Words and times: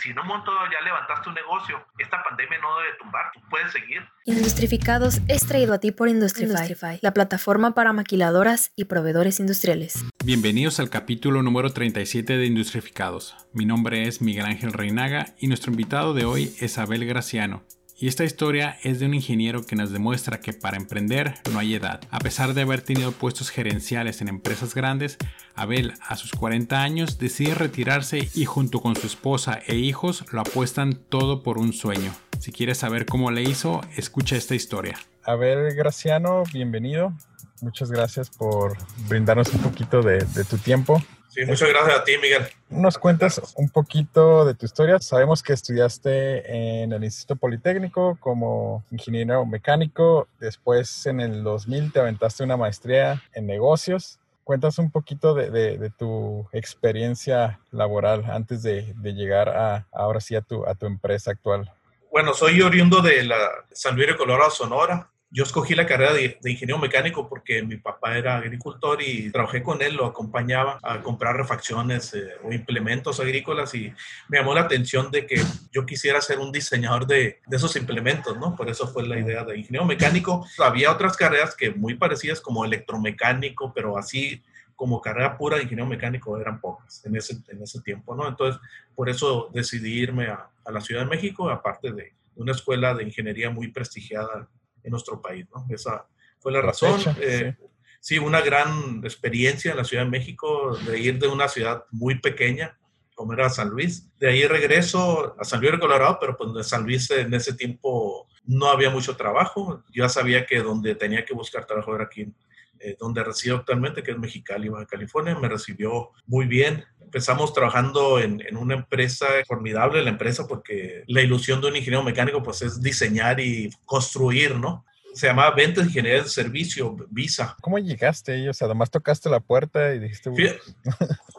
si 0.00 0.10
en 0.10 0.18
un 0.18 0.26
momento 0.26 0.50
ya 0.72 0.84
levantaste 0.84 1.28
un 1.28 1.34
negocio, 1.34 1.76
esta 1.98 2.22
pandemia 2.22 2.58
no 2.60 2.78
debe 2.78 2.96
tumbar, 2.98 3.30
tú 3.34 3.40
puedes 3.50 3.70
seguir. 3.72 4.02
Industrificados 4.24 5.20
es 5.28 5.46
traído 5.46 5.74
a 5.74 5.78
ti 5.78 5.92
por 5.92 6.08
Industrify, 6.08 6.98
la 7.02 7.12
plataforma 7.12 7.74
para 7.74 7.92
maquiladoras 7.92 8.72
y 8.76 8.84
proveedores 8.84 9.40
industriales. 9.40 10.04
Bienvenidos 10.24 10.80
al 10.80 10.90
capítulo 10.90 11.42
número 11.42 11.70
37 11.70 12.38
de 12.38 12.46
Industrificados. 12.46 13.36
Mi 13.52 13.66
nombre 13.66 14.06
es 14.06 14.22
Miguel 14.22 14.46
Ángel 14.46 14.72
Reinaga 14.72 15.26
y 15.38 15.48
nuestro 15.48 15.70
invitado 15.70 16.14
de 16.14 16.24
hoy 16.24 16.54
es 16.60 16.78
Abel 16.78 17.04
Graciano, 17.04 17.62
y 18.00 18.08
esta 18.08 18.24
historia 18.24 18.78
es 18.82 18.98
de 18.98 19.04
un 19.04 19.12
ingeniero 19.12 19.66
que 19.66 19.76
nos 19.76 19.92
demuestra 19.92 20.40
que 20.40 20.54
para 20.54 20.78
emprender 20.78 21.34
no 21.52 21.58
hay 21.58 21.74
edad. 21.74 22.00
A 22.10 22.18
pesar 22.18 22.54
de 22.54 22.62
haber 22.62 22.80
tenido 22.80 23.12
puestos 23.12 23.50
gerenciales 23.50 24.22
en 24.22 24.28
empresas 24.28 24.74
grandes, 24.74 25.18
Abel 25.54 25.92
a 26.08 26.16
sus 26.16 26.32
40 26.32 26.82
años 26.82 27.18
decide 27.18 27.54
retirarse 27.54 28.30
y 28.34 28.46
junto 28.46 28.80
con 28.80 28.96
su 28.96 29.06
esposa 29.06 29.60
e 29.66 29.76
hijos 29.76 30.24
lo 30.32 30.40
apuestan 30.40 30.94
todo 30.94 31.42
por 31.42 31.58
un 31.58 31.74
sueño. 31.74 32.10
Si 32.38 32.52
quieres 32.52 32.78
saber 32.78 33.04
cómo 33.04 33.30
le 33.30 33.42
hizo, 33.42 33.82
escucha 33.98 34.34
esta 34.34 34.54
historia. 34.54 34.96
Abel 35.24 35.74
Graciano, 35.74 36.44
bienvenido. 36.54 37.12
Muchas 37.60 37.90
gracias 37.90 38.30
por 38.30 38.78
brindarnos 39.10 39.52
un 39.52 39.60
poquito 39.60 40.00
de, 40.00 40.24
de 40.24 40.44
tu 40.44 40.56
tiempo. 40.56 41.02
Sí, 41.30 41.44
muchas 41.46 41.68
gracias 41.68 41.96
a 41.96 42.02
ti, 42.02 42.18
Miguel. 42.20 42.48
Nos 42.68 42.98
cuentas 42.98 43.40
un 43.54 43.68
poquito 43.68 44.44
de 44.44 44.54
tu 44.54 44.66
historia. 44.66 44.98
Sabemos 44.98 45.44
que 45.44 45.52
estudiaste 45.52 46.82
en 46.82 46.92
el 46.92 47.04
Instituto 47.04 47.36
Politécnico 47.36 48.18
como 48.18 48.84
ingeniero 48.90 49.46
mecánico. 49.46 50.26
Después, 50.40 51.06
en 51.06 51.20
el 51.20 51.44
2000, 51.44 51.92
te 51.92 52.00
aventaste 52.00 52.42
una 52.42 52.56
maestría 52.56 53.22
en 53.32 53.46
negocios. 53.46 54.18
Cuentas 54.42 54.78
un 54.78 54.90
poquito 54.90 55.34
de, 55.34 55.50
de, 55.50 55.90
tu 55.90 56.48
experiencia 56.52 57.60
laboral 57.70 58.24
antes 58.28 58.64
de, 58.64 58.92
de, 58.96 59.12
llegar 59.12 59.50
a 59.50 59.86
ahora 59.92 60.20
sí 60.20 60.34
a 60.34 60.40
tu, 60.40 60.66
a 60.66 60.74
tu 60.74 60.86
empresa 60.86 61.30
actual. 61.30 61.70
Bueno, 62.10 62.34
soy 62.34 62.60
oriundo 62.60 63.02
de 63.02 63.22
la 63.22 63.38
San 63.70 63.94
Luis 63.94 64.08
de 64.08 64.16
Colorado, 64.16 64.50
Sonora 64.50 65.09
yo 65.32 65.44
escogí 65.44 65.74
la 65.74 65.86
carrera 65.86 66.12
de, 66.12 66.38
ingeniero 66.44 66.78
mecánico 66.78 67.28
porque 67.28 67.62
mi 67.62 67.76
papá 67.76 68.18
era 68.18 68.36
agricultor 68.36 69.00
y 69.00 69.30
trabajé 69.30 69.62
con 69.62 69.80
él, 69.80 69.94
lo 69.94 70.06
acompañaba 70.06 70.78
a 70.82 71.00
comprar 71.02 71.36
refacciones 71.36 72.12
eh, 72.14 72.30
o 72.42 72.52
implementos 72.52 73.20
agrícolas 73.20 73.72
y 73.74 73.92
me 74.28 74.38
llamó 74.38 74.54
la 74.54 74.62
atención 74.62 75.10
de 75.12 75.26
que 75.26 75.40
yo 75.70 75.86
quisiera 75.86 76.20
ser 76.20 76.40
un 76.40 76.50
diseñador 76.50 77.06
de, 77.06 77.40
de, 77.46 77.56
esos 77.56 77.76
implementos, 77.76 78.36
¿no? 78.38 78.56
Por 78.56 78.68
eso 78.68 78.88
fue 78.88 79.06
la 79.06 79.20
idea 79.20 79.44
de 79.44 79.58
ingeniero 79.58 79.84
mecánico. 79.84 80.44
Había 80.58 80.90
otras 80.90 81.16
carreras 81.16 81.54
que 81.54 81.70
muy 81.70 81.94
parecidas 81.94 82.40
como 82.40 82.64
electromecánico, 82.64 83.72
pero 83.72 83.96
así 83.96 84.42
como 84.74 85.00
carrera 85.00 85.38
pura 85.38 85.58
de 85.58 85.62
ingeniero 85.62 85.88
mecánico 85.88 86.40
eran 86.40 86.60
pocas 86.60 87.04
en 87.06 87.14
ese, 87.14 87.36
en 87.48 87.62
ese 87.62 87.80
tiempo, 87.82 88.16
¿no? 88.16 88.26
Entonces, 88.26 88.60
por 88.96 89.08
eso 89.08 89.48
decidí 89.54 89.92
irme 89.92 90.26
a, 90.26 90.48
a 90.64 90.72
la 90.72 90.80
Ciudad 90.80 91.02
de 91.02 91.08
México, 91.10 91.48
aparte 91.48 91.92
de 91.92 92.14
una 92.34 92.52
escuela 92.52 92.94
de 92.94 93.04
ingeniería 93.04 93.50
muy 93.50 93.68
prestigiada 93.68 94.48
en 94.82 94.90
nuestro 94.90 95.20
país. 95.20 95.46
¿no? 95.54 95.66
Esa 95.68 96.06
fue 96.38 96.52
la 96.52 96.60
razón. 96.60 96.98
Eh, 97.20 97.54
sí. 98.00 98.18
una 98.18 98.40
gran 98.40 99.00
experiencia 99.04 99.70
en 99.70 99.76
la 99.76 99.84
Ciudad 99.84 100.04
de 100.04 100.10
México, 100.10 100.76
de 100.86 100.98
ir 100.98 101.18
de 101.18 101.28
una 101.28 101.48
ciudad 101.48 101.84
muy 101.90 102.18
pequeña, 102.18 102.78
como 103.14 103.34
era 103.34 103.50
San 103.50 103.68
Luis. 103.68 104.08
De 104.18 104.28
ahí 104.28 104.46
regreso 104.46 105.36
a 105.38 105.44
San 105.44 105.60
Luis 105.60 105.72
de 105.72 105.78
Colorado, 105.78 106.16
pero 106.20 106.36
pues 106.36 106.54
de 106.54 106.64
San 106.64 106.84
Luis 106.84 107.10
en 107.10 107.34
ese 107.34 107.52
tiempo 107.54 108.26
no 108.46 108.66
había 108.66 108.90
mucho 108.90 109.16
trabajo. 109.16 109.84
Yo 109.90 110.04
ya 110.04 110.08
sabía 110.08 110.46
que 110.46 110.60
donde 110.60 110.94
tenía 110.94 111.24
que 111.24 111.34
buscar 111.34 111.66
trabajo 111.66 111.94
era 111.94 112.04
aquí, 112.04 112.32
eh, 112.78 112.96
donde 112.98 113.22
resido 113.22 113.56
actualmente, 113.56 114.02
que 114.02 114.12
es 114.12 114.18
Mexicali, 114.18 114.70
Baja 114.70 114.86
California. 114.86 115.38
Me 115.38 115.48
recibió 115.48 116.10
muy 116.26 116.46
bien. 116.46 116.84
Empezamos 117.10 117.52
trabajando 117.52 118.20
en, 118.20 118.40
en, 118.46 118.56
una 118.56 118.74
empresa 118.74 119.26
formidable, 119.48 120.00
la 120.00 120.10
empresa, 120.10 120.46
porque 120.46 121.02
la 121.08 121.22
ilusión 121.22 121.60
de 121.60 121.66
un 121.66 121.74
ingeniero 121.74 122.04
mecánico 122.04 122.40
pues 122.40 122.62
es 122.62 122.80
diseñar 122.80 123.40
y 123.40 123.68
construir, 123.84 124.54
¿no? 124.54 124.84
Se 125.12 125.26
llamaba 125.26 125.50
Ventas 125.56 125.86
Ingeniería 125.86 126.22
de 126.22 126.28
Servicio, 126.28 126.96
Visa. 127.10 127.56
¿Cómo 127.60 127.80
llegaste 127.80 128.30
ahí? 128.30 128.48
O 128.48 128.54
sea, 128.54 128.66
además 128.66 128.92
tocaste 128.92 129.28
la 129.28 129.40
puerta 129.40 129.92
y 129.92 129.98
dijiste... 129.98 130.30
Fíjate, 130.32 130.60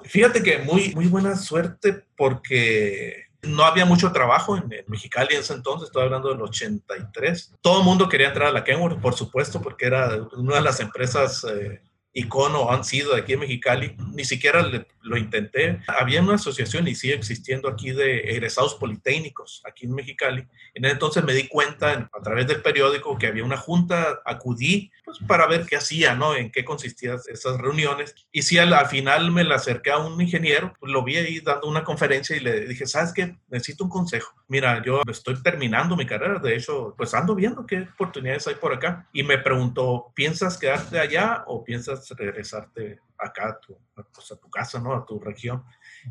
fíjate 0.03 0.43
que 0.43 0.57
muy, 0.57 0.93
muy 0.93 1.07
buena 1.07 1.37
suerte 1.37 2.03
porque 2.17 3.27
no 3.43 3.63
había 3.63 3.85
mucho 3.85 4.11
trabajo 4.11 4.57
en, 4.57 4.69
Mexicali 4.87 5.35
en 5.35 5.39
ese 5.39 5.53
entonces, 5.53 5.87
estoy 5.87 6.03
hablando 6.03 6.27
del 6.27 6.41
83. 6.41 7.53
Todo 7.61 7.79
el 7.79 7.85
mundo 7.85 8.09
quería 8.09 8.27
entrar 8.27 8.49
a 8.49 8.51
la 8.51 8.65
Kenworth, 8.65 8.99
por 8.99 9.13
supuesto, 9.13 9.61
porque 9.61 9.85
era 9.85 10.17
una 10.33 10.55
de 10.55 10.61
las 10.61 10.81
empresas 10.81 11.45
eh, 11.45 11.81
icono 12.13 12.71
han 12.71 12.83
sido 12.83 13.15
aquí 13.15 13.33
en 13.33 13.39
Mexicali, 13.39 13.95
ni 14.13 14.25
siquiera 14.25 14.69
lo 15.01 15.17
intenté. 15.17 15.81
Había 15.87 16.21
una 16.21 16.35
asociación 16.35 16.87
y 16.87 16.95
sigue 16.95 17.13
existiendo 17.13 17.69
aquí 17.69 17.91
de 17.91 18.31
egresados 18.31 18.75
politécnicos 18.75 19.61
aquí 19.65 19.85
en 19.85 19.93
Mexicali. 19.93 20.47
En 20.73 20.85
entonces 20.85 21.23
me 21.23 21.33
di 21.33 21.47
cuenta 21.47 22.09
a 22.11 22.21
través 22.21 22.47
del 22.47 22.61
periódico 22.61 23.17
que 23.17 23.27
había 23.27 23.43
una 23.43 23.57
junta, 23.57 24.21
acudí 24.25 24.91
pues, 25.05 25.19
para 25.27 25.47
ver 25.47 25.65
qué 25.65 25.77
hacía, 25.77 26.15
¿no? 26.15 26.35
En 26.35 26.51
qué 26.51 26.63
consistían 26.63 27.19
esas 27.31 27.57
reuniones. 27.57 28.15
Y 28.31 28.41
si 28.43 28.57
al, 28.57 28.71
final 28.87 29.31
me 29.31 29.43
la 29.43 29.55
acerqué 29.55 29.91
a 29.91 29.97
un 29.97 30.19
ingeniero, 30.21 30.73
pues, 30.79 30.91
lo 30.91 31.03
vi 31.03 31.17
ahí 31.17 31.39
dando 31.39 31.67
una 31.67 31.83
conferencia 31.83 32.35
y 32.35 32.39
le 32.39 32.67
dije, 32.67 32.85
¿sabes 32.85 33.13
qué? 33.13 33.35
Necesito 33.49 33.85
un 33.85 33.89
consejo. 33.89 34.33
Mira, 34.47 34.81
yo 34.83 35.01
estoy 35.09 35.41
terminando 35.41 35.95
mi 35.95 36.05
carrera, 36.05 36.39
de 36.39 36.55
hecho, 36.55 36.93
pues 36.97 37.13
ando 37.13 37.35
viendo 37.35 37.65
qué 37.65 37.87
oportunidades 37.93 38.47
hay 38.47 38.55
por 38.55 38.73
acá. 38.73 39.07
Y 39.13 39.23
me 39.23 39.37
preguntó, 39.37 40.11
¿piensas 40.13 40.57
quedarte 40.57 40.99
allá 40.99 41.43
o 41.47 41.63
piensas 41.63 42.00
regresarte 42.09 42.99
acá 43.17 43.49
a 43.49 43.59
tu, 43.59 43.77
pues, 43.93 44.31
a 44.31 44.35
tu 44.35 44.49
casa, 44.49 44.79
¿no? 44.79 44.93
A 44.93 45.05
tu 45.05 45.19
región. 45.19 45.63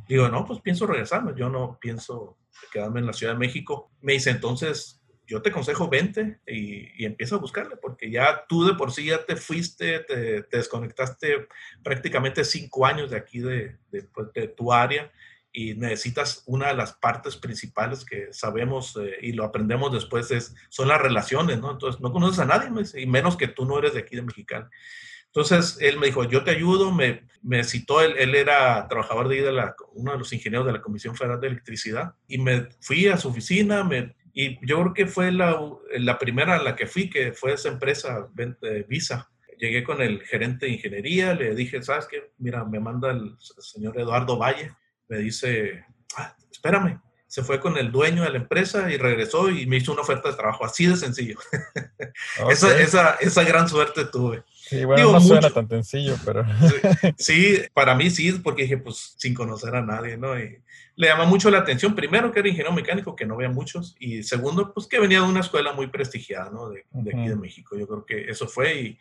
Digo, 0.08 0.28
no, 0.28 0.44
pues 0.44 0.60
pienso 0.60 0.86
regresarme, 0.86 1.32
yo 1.36 1.48
no 1.48 1.78
pienso 1.80 2.38
quedarme 2.72 3.00
en 3.00 3.06
la 3.06 3.12
Ciudad 3.12 3.32
de 3.32 3.38
México. 3.38 3.90
Me 4.00 4.14
dice, 4.14 4.30
entonces, 4.30 5.00
yo 5.30 5.40
te 5.40 5.50
aconsejo, 5.50 5.88
vente 5.88 6.40
y, 6.44 7.02
y 7.02 7.06
empieza 7.06 7.36
a 7.36 7.38
buscarle, 7.38 7.76
porque 7.76 8.10
ya 8.10 8.44
tú 8.48 8.64
de 8.64 8.74
por 8.74 8.90
sí 8.90 9.06
ya 9.06 9.24
te 9.24 9.36
fuiste, 9.36 10.00
te, 10.00 10.42
desconectaste 10.50 11.46
prácticamente 11.84 12.44
cinco 12.44 12.84
años 12.84 13.12
de 13.12 13.16
aquí, 13.16 13.38
de, 13.38 13.78
de, 13.92 14.02
pues, 14.02 14.32
de, 14.34 14.48
tu 14.48 14.72
área, 14.72 15.10
y 15.52 15.74
necesitas 15.74 16.42
una 16.46 16.68
de 16.68 16.74
las 16.74 16.94
partes 16.94 17.36
principales 17.36 18.04
que 18.04 18.32
sabemos 18.32 18.96
eh, 19.00 19.18
y 19.20 19.32
lo 19.32 19.44
aprendemos 19.44 19.92
después 19.92 20.30
es, 20.32 20.54
son 20.68 20.88
las 20.88 21.00
relaciones, 21.00 21.60
¿no? 21.60 21.70
Entonces, 21.72 22.00
no 22.00 22.12
conoces 22.12 22.40
a 22.40 22.44
nadie, 22.44 22.68
y 23.00 23.06
menos 23.06 23.36
que 23.36 23.46
tú 23.46 23.64
no 23.64 23.78
eres 23.78 23.94
de 23.94 24.00
aquí 24.00 24.16
de 24.16 24.22
Mexicali. 24.22 24.66
Entonces 25.32 25.78
él 25.80 25.98
me 25.98 26.06
dijo, 26.06 26.24
yo 26.24 26.42
te 26.42 26.50
ayudo, 26.50 26.92
me, 26.92 27.22
me 27.42 27.62
citó, 27.62 28.00
él, 28.00 28.14
él, 28.18 28.34
era 28.34 28.88
trabajador 28.88 29.28
de, 29.28 29.42
de 29.42 29.52
la, 29.52 29.76
uno 29.92 30.12
de 30.12 30.18
los 30.18 30.32
ingenieros 30.32 30.66
de 30.66 30.72
la 30.72 30.82
Comisión 30.82 31.14
Federal 31.14 31.40
de 31.40 31.46
Electricidad, 31.46 32.14
y 32.26 32.38
me 32.38 32.68
fui 32.80 33.06
a 33.06 33.16
su 33.16 33.28
oficina, 33.28 33.84
me, 33.84 34.16
y 34.32 34.58
yo 34.66 34.80
creo 34.80 34.94
que 34.94 35.06
fue 35.06 35.32
la, 35.32 35.60
la 35.98 36.18
primera 36.18 36.56
a 36.56 36.62
la 36.62 36.76
que 36.76 36.86
fui, 36.86 37.10
que 37.10 37.32
fue 37.32 37.52
esa 37.52 37.68
empresa 37.68 38.28
Visa. 38.88 39.30
Llegué 39.58 39.84
con 39.84 40.00
el 40.00 40.22
gerente 40.22 40.66
de 40.66 40.72
ingeniería, 40.72 41.34
le 41.34 41.54
dije, 41.54 41.82
¿sabes 41.82 42.06
qué? 42.06 42.32
Mira, 42.38 42.64
me 42.64 42.80
manda 42.80 43.10
el 43.10 43.36
señor 43.38 43.98
Eduardo 44.00 44.38
Valle, 44.38 44.72
me 45.08 45.18
dice, 45.18 45.84
ah, 46.16 46.34
espérame, 46.50 47.00
se 47.26 47.42
fue 47.42 47.60
con 47.60 47.76
el 47.76 47.92
dueño 47.92 48.22
de 48.22 48.30
la 48.30 48.38
empresa 48.38 48.90
y 48.90 48.96
regresó 48.96 49.50
y 49.50 49.66
me 49.66 49.76
hizo 49.76 49.92
una 49.92 50.00
oferta 50.00 50.30
de 50.30 50.36
trabajo, 50.36 50.64
así 50.64 50.86
de 50.86 50.96
sencillo. 50.96 51.38
Okay. 52.40 52.52
esa, 52.52 52.80
esa, 52.80 53.14
esa, 53.20 53.44
gran 53.44 53.68
suerte 53.68 54.04
tuve. 54.04 54.44
Sí, 54.70 54.84
bueno, 54.84 55.02
Digo, 55.02 55.12
no 55.14 55.18
mucho, 55.18 55.34
suena 55.34 55.50
tan 55.50 55.68
sencillo, 55.68 56.16
pero... 56.24 56.44
sí, 57.18 57.58
para 57.74 57.96
mí 57.96 58.08
sí, 58.08 58.30
porque 58.34 58.62
dije, 58.62 58.78
pues, 58.78 59.16
sin 59.18 59.34
conocer 59.34 59.74
a 59.74 59.82
nadie, 59.82 60.16
¿no? 60.16 60.38
Y 60.38 60.62
le 60.94 61.08
llama 61.08 61.24
mucho 61.24 61.50
la 61.50 61.58
atención, 61.58 61.96
primero, 61.96 62.30
que 62.30 62.38
era 62.38 62.48
ingeniero 62.48 62.72
mecánico, 62.72 63.16
que 63.16 63.26
no 63.26 63.34
había 63.34 63.48
muchos, 63.48 63.96
y 63.98 64.22
segundo, 64.22 64.72
pues, 64.72 64.86
que 64.86 65.00
venía 65.00 65.22
de 65.22 65.26
una 65.26 65.40
escuela 65.40 65.72
muy 65.72 65.88
prestigiada, 65.88 66.50
¿no? 66.50 66.68
De, 66.68 66.86
de 66.92 67.10
aquí 67.10 67.28
de 67.28 67.34
México. 67.34 67.76
Yo 67.76 67.88
creo 67.88 68.06
que 68.06 68.30
eso 68.30 68.46
fue 68.46 68.80
y 68.80 68.98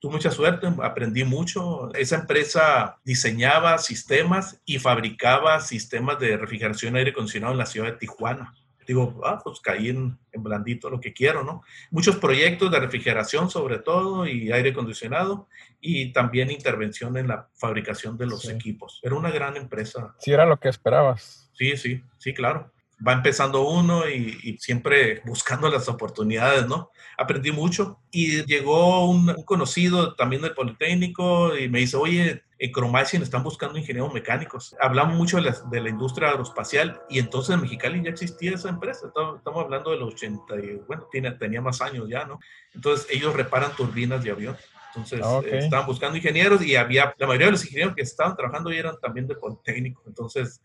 tuve 0.00 0.12
mucha 0.12 0.30
suerte, 0.30 0.68
aprendí 0.82 1.24
mucho. 1.24 1.90
Esa 1.94 2.16
empresa 2.16 2.98
diseñaba 3.02 3.78
sistemas 3.78 4.60
y 4.66 4.78
fabricaba 4.78 5.62
sistemas 5.62 6.18
de 6.18 6.36
refrigeración 6.36 6.94
y 6.94 6.98
aire 6.98 7.12
acondicionado 7.12 7.54
en 7.54 7.58
la 7.58 7.64
ciudad 7.64 7.86
de 7.86 7.96
Tijuana 7.96 8.52
digo, 8.86 9.20
ah, 9.24 9.40
pues 9.42 9.60
caí 9.60 9.88
en, 9.88 10.18
en, 10.32 10.42
blandito 10.42 10.88
lo 10.88 11.00
que 11.00 11.12
quiero, 11.12 11.42
¿no? 11.42 11.62
Muchos 11.90 12.16
proyectos 12.16 12.70
de 12.70 12.80
refrigeración 12.80 13.50
sobre 13.50 13.78
todo 13.78 14.26
y 14.26 14.52
aire 14.52 14.70
acondicionado 14.70 15.48
y 15.80 16.12
también 16.12 16.50
intervención 16.50 17.16
en 17.16 17.28
la 17.28 17.48
fabricación 17.54 18.16
de 18.16 18.26
los 18.26 18.42
sí. 18.42 18.52
equipos. 18.52 19.00
Era 19.02 19.16
una 19.16 19.30
gran 19.30 19.56
empresa. 19.56 20.14
Sí, 20.18 20.32
era 20.32 20.46
lo 20.46 20.58
que 20.58 20.68
esperabas. 20.68 21.50
Sí, 21.54 21.76
sí, 21.76 22.02
sí, 22.18 22.34
claro. 22.34 22.70
Va 23.06 23.12
empezando 23.12 23.68
uno 23.68 24.08
y, 24.08 24.38
y 24.42 24.58
siempre 24.58 25.20
buscando 25.24 25.68
las 25.68 25.88
oportunidades, 25.88 26.66
¿no? 26.66 26.90
Aprendí 27.18 27.52
mucho 27.52 28.00
y 28.10 28.44
llegó 28.44 29.08
un, 29.10 29.28
un 29.30 29.44
conocido 29.44 30.14
también 30.14 30.42
del 30.42 30.54
Politécnico 30.54 31.56
y 31.56 31.68
me 31.68 31.80
dice, 31.80 31.96
oye, 31.96 32.42
en 32.58 32.72
Cromacin 32.72 33.22
están 33.22 33.42
buscando 33.42 33.78
ingenieros 33.78 34.12
mecánicos. 34.14 34.74
Hablamos 34.80 35.16
mucho 35.16 35.36
de 35.36 35.42
la, 35.42 35.56
de 35.70 35.80
la, 35.80 35.90
industria 35.90 36.28
aeroespacial 36.28 37.00
y 37.10 37.18
entonces 37.18 37.54
en 37.54 37.62
Mexicali 37.62 38.02
ya 38.02 38.10
existía 38.10 38.54
esa 38.54 38.70
empresa. 38.70 39.06
Estamos, 39.08 39.38
estamos 39.38 39.64
hablando 39.64 39.90
de 39.90 39.98
los 39.98 40.14
80, 40.14 40.56
y, 40.56 40.80
bueno, 40.86 41.06
tiene, 41.10 41.32
tenía 41.32 41.60
más 41.60 41.80
años 41.82 42.08
ya, 42.08 42.24
¿no? 42.24 42.38
Entonces 42.74 43.06
ellos 43.10 43.34
reparan 43.34 43.74
turbinas 43.76 44.24
de 44.24 44.30
avión. 44.30 44.56
Entonces 44.88 45.20
ah, 45.22 45.36
okay. 45.36 45.58
estaban 45.58 45.86
buscando 45.86 46.16
ingenieros 46.16 46.64
y 46.64 46.76
había, 46.76 47.14
la 47.18 47.26
mayoría 47.26 47.46
de 47.48 47.52
los 47.52 47.64
ingenieros 47.64 47.94
que 47.94 48.02
estaban 48.02 48.34
trabajando 48.34 48.70
eran 48.70 48.98
también 49.00 49.26
de 49.26 49.34
Politécnico. 49.34 50.02
Entonces 50.06 50.62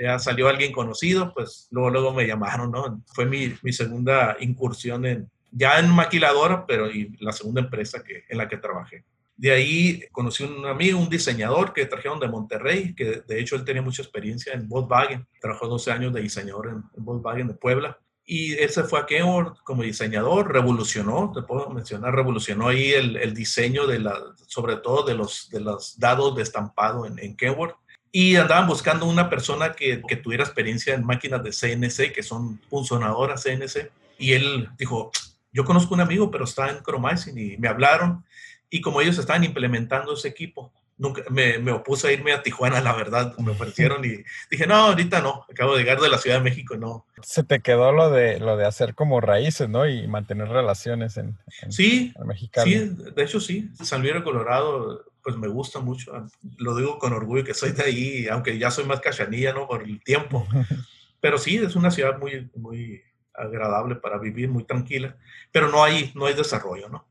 ya 0.00 0.18
salió 0.18 0.48
alguien 0.48 0.72
conocido, 0.72 1.32
pues 1.34 1.68
luego, 1.70 1.90
luego 1.90 2.12
me 2.12 2.26
llamaron, 2.26 2.70
¿no? 2.70 3.02
Fue 3.06 3.26
mi, 3.26 3.54
mi 3.62 3.72
segunda 3.72 4.36
incursión 4.40 5.04
en, 5.04 5.30
ya 5.50 5.78
en 5.78 5.88
maquiladora, 5.90 6.66
pero 6.66 6.90
y 6.90 7.16
la 7.20 7.32
segunda 7.32 7.60
empresa 7.60 8.02
que, 8.02 8.24
en 8.28 8.38
la 8.38 8.48
que 8.48 8.56
trabajé. 8.56 9.04
De 9.36 9.50
ahí 9.52 10.04
conocí 10.12 10.44
un 10.44 10.66
amigo, 10.66 10.98
un 10.98 11.08
diseñador 11.08 11.72
que 11.72 11.86
trajeron 11.86 12.20
de 12.20 12.28
Monterrey, 12.28 12.94
que 12.94 13.22
de 13.26 13.40
hecho 13.40 13.56
él 13.56 13.64
tenía 13.64 13.80
mucha 13.80 14.02
experiencia 14.02 14.52
en 14.52 14.68
Volkswagen, 14.68 15.26
trabajó 15.40 15.66
12 15.66 15.92
años 15.92 16.12
de 16.12 16.20
diseñador 16.20 16.68
en, 16.68 16.84
Volkswagen 17.02 17.48
de 17.48 17.54
Puebla. 17.54 17.98
Y 18.26 18.52
él 18.52 18.68
se 18.68 18.84
fue 18.84 19.00
a 19.00 19.06
Kenworth 19.06 19.58
como 19.64 19.82
diseñador, 19.82 20.52
revolucionó, 20.52 21.32
te 21.34 21.42
puedo 21.42 21.70
mencionar, 21.70 22.14
revolucionó 22.14 22.68
ahí 22.68 22.90
el, 22.90 23.16
el 23.16 23.32
diseño 23.34 23.86
de 23.86 23.98
la, 23.98 24.14
sobre 24.46 24.76
todo 24.76 25.04
de 25.04 25.14
los, 25.14 25.48
de 25.48 25.60
los 25.60 25.98
dados 25.98 26.36
de 26.36 26.42
estampado 26.42 27.06
en, 27.06 27.18
en 27.18 27.34
Kenworth. 27.34 27.76
Y 28.12 28.36
andaban 28.36 28.66
buscando 28.66 29.06
una 29.06 29.30
persona 29.30 29.72
que, 29.72 30.02
que 30.06 30.16
tuviera 30.16 30.44
experiencia 30.44 30.94
en 30.94 31.04
máquinas 31.04 31.42
de 31.42 31.50
CNC, 31.50 32.12
que 32.12 32.22
son 32.22 32.60
funcionadoras 32.68 33.44
CNC. 33.44 33.90
Y 34.18 34.32
él 34.32 34.68
dijo, 34.76 35.12
yo 35.52 35.64
conozco 35.64 35.94
un 35.94 36.00
amigo, 36.00 36.30
pero 36.30 36.44
está 36.44 36.70
en 36.70 36.82
Chromizing 36.82 37.38
y 37.38 37.56
me 37.56 37.68
hablaron 37.68 38.24
y 38.70 38.80
como 38.80 39.00
ellos 39.00 39.18
estaban 39.18 39.42
implementando 39.42 40.14
ese 40.14 40.28
equipo, 40.28 40.72
nunca 40.96 41.22
me, 41.28 41.58
me, 41.58 41.72
opuse 41.72 42.06
a 42.06 42.12
irme 42.12 42.32
a 42.32 42.42
Tijuana, 42.42 42.80
la 42.80 42.94
verdad, 42.94 43.36
me 43.38 43.50
ofrecieron 43.50 44.04
y 44.04 44.22
dije, 44.48 44.66
no, 44.66 44.76
ahorita 44.76 45.20
no, 45.20 45.44
acabo 45.50 45.74
de 45.74 45.80
llegar 45.80 45.98
de 45.98 46.08
la 46.08 46.18
Ciudad 46.18 46.36
de 46.36 46.44
México, 46.44 46.76
no. 46.76 47.04
Se 47.22 47.42
te 47.42 47.60
quedó 47.60 47.90
lo 47.90 48.10
de, 48.10 48.38
lo 48.38 48.56
de 48.56 48.66
hacer 48.66 48.94
como 48.94 49.20
raíces, 49.20 49.68
¿no? 49.68 49.88
Y 49.88 50.06
mantener 50.06 50.48
relaciones 50.48 51.16
en, 51.16 51.36
sí, 51.68 52.14
Sí, 52.62 52.96
de 53.14 53.22
hecho 53.22 53.40
sí, 53.40 53.70
San 53.82 54.02
Luis 54.02 54.14
Colorado, 54.22 55.04
pues 55.22 55.36
me 55.36 55.48
gusta 55.48 55.80
mucho, 55.80 56.12
lo 56.58 56.76
digo 56.76 56.98
con 56.98 57.12
orgullo 57.12 57.44
que 57.44 57.54
soy 57.54 57.72
de 57.72 57.82
ahí, 57.82 58.28
aunque 58.28 58.58
ya 58.58 58.70
soy 58.70 58.84
más 58.84 59.00
cachanilla, 59.00 59.52
¿no? 59.52 59.66
Por 59.66 59.82
el 59.82 60.02
tiempo. 60.02 60.46
Pero 61.20 61.38
sí, 61.38 61.56
es 61.56 61.76
una 61.76 61.90
ciudad 61.90 62.18
muy, 62.18 62.50
muy 62.54 63.02
agradable 63.34 63.96
para 63.96 64.18
vivir, 64.18 64.48
muy 64.48 64.64
tranquila, 64.64 65.16
pero 65.52 65.68
no 65.68 65.82
hay, 65.82 66.12
no 66.14 66.26
hay 66.26 66.34
desarrollo, 66.34 66.88
¿no? 66.88 67.06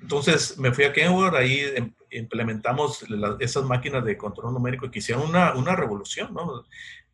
Entonces 0.00 0.58
me 0.58 0.72
fui 0.72 0.84
a 0.84 0.92
Kenworth, 0.92 1.34
ahí 1.34 1.60
em, 1.74 1.94
implementamos 2.10 3.04
esas 3.40 3.64
máquinas 3.64 4.04
de 4.04 4.16
control 4.16 4.52
numérico 4.52 4.90
que 4.90 4.98
hicieron 4.98 5.28
una, 5.28 5.54
una 5.54 5.74
revolución, 5.76 6.32
¿no? 6.34 6.64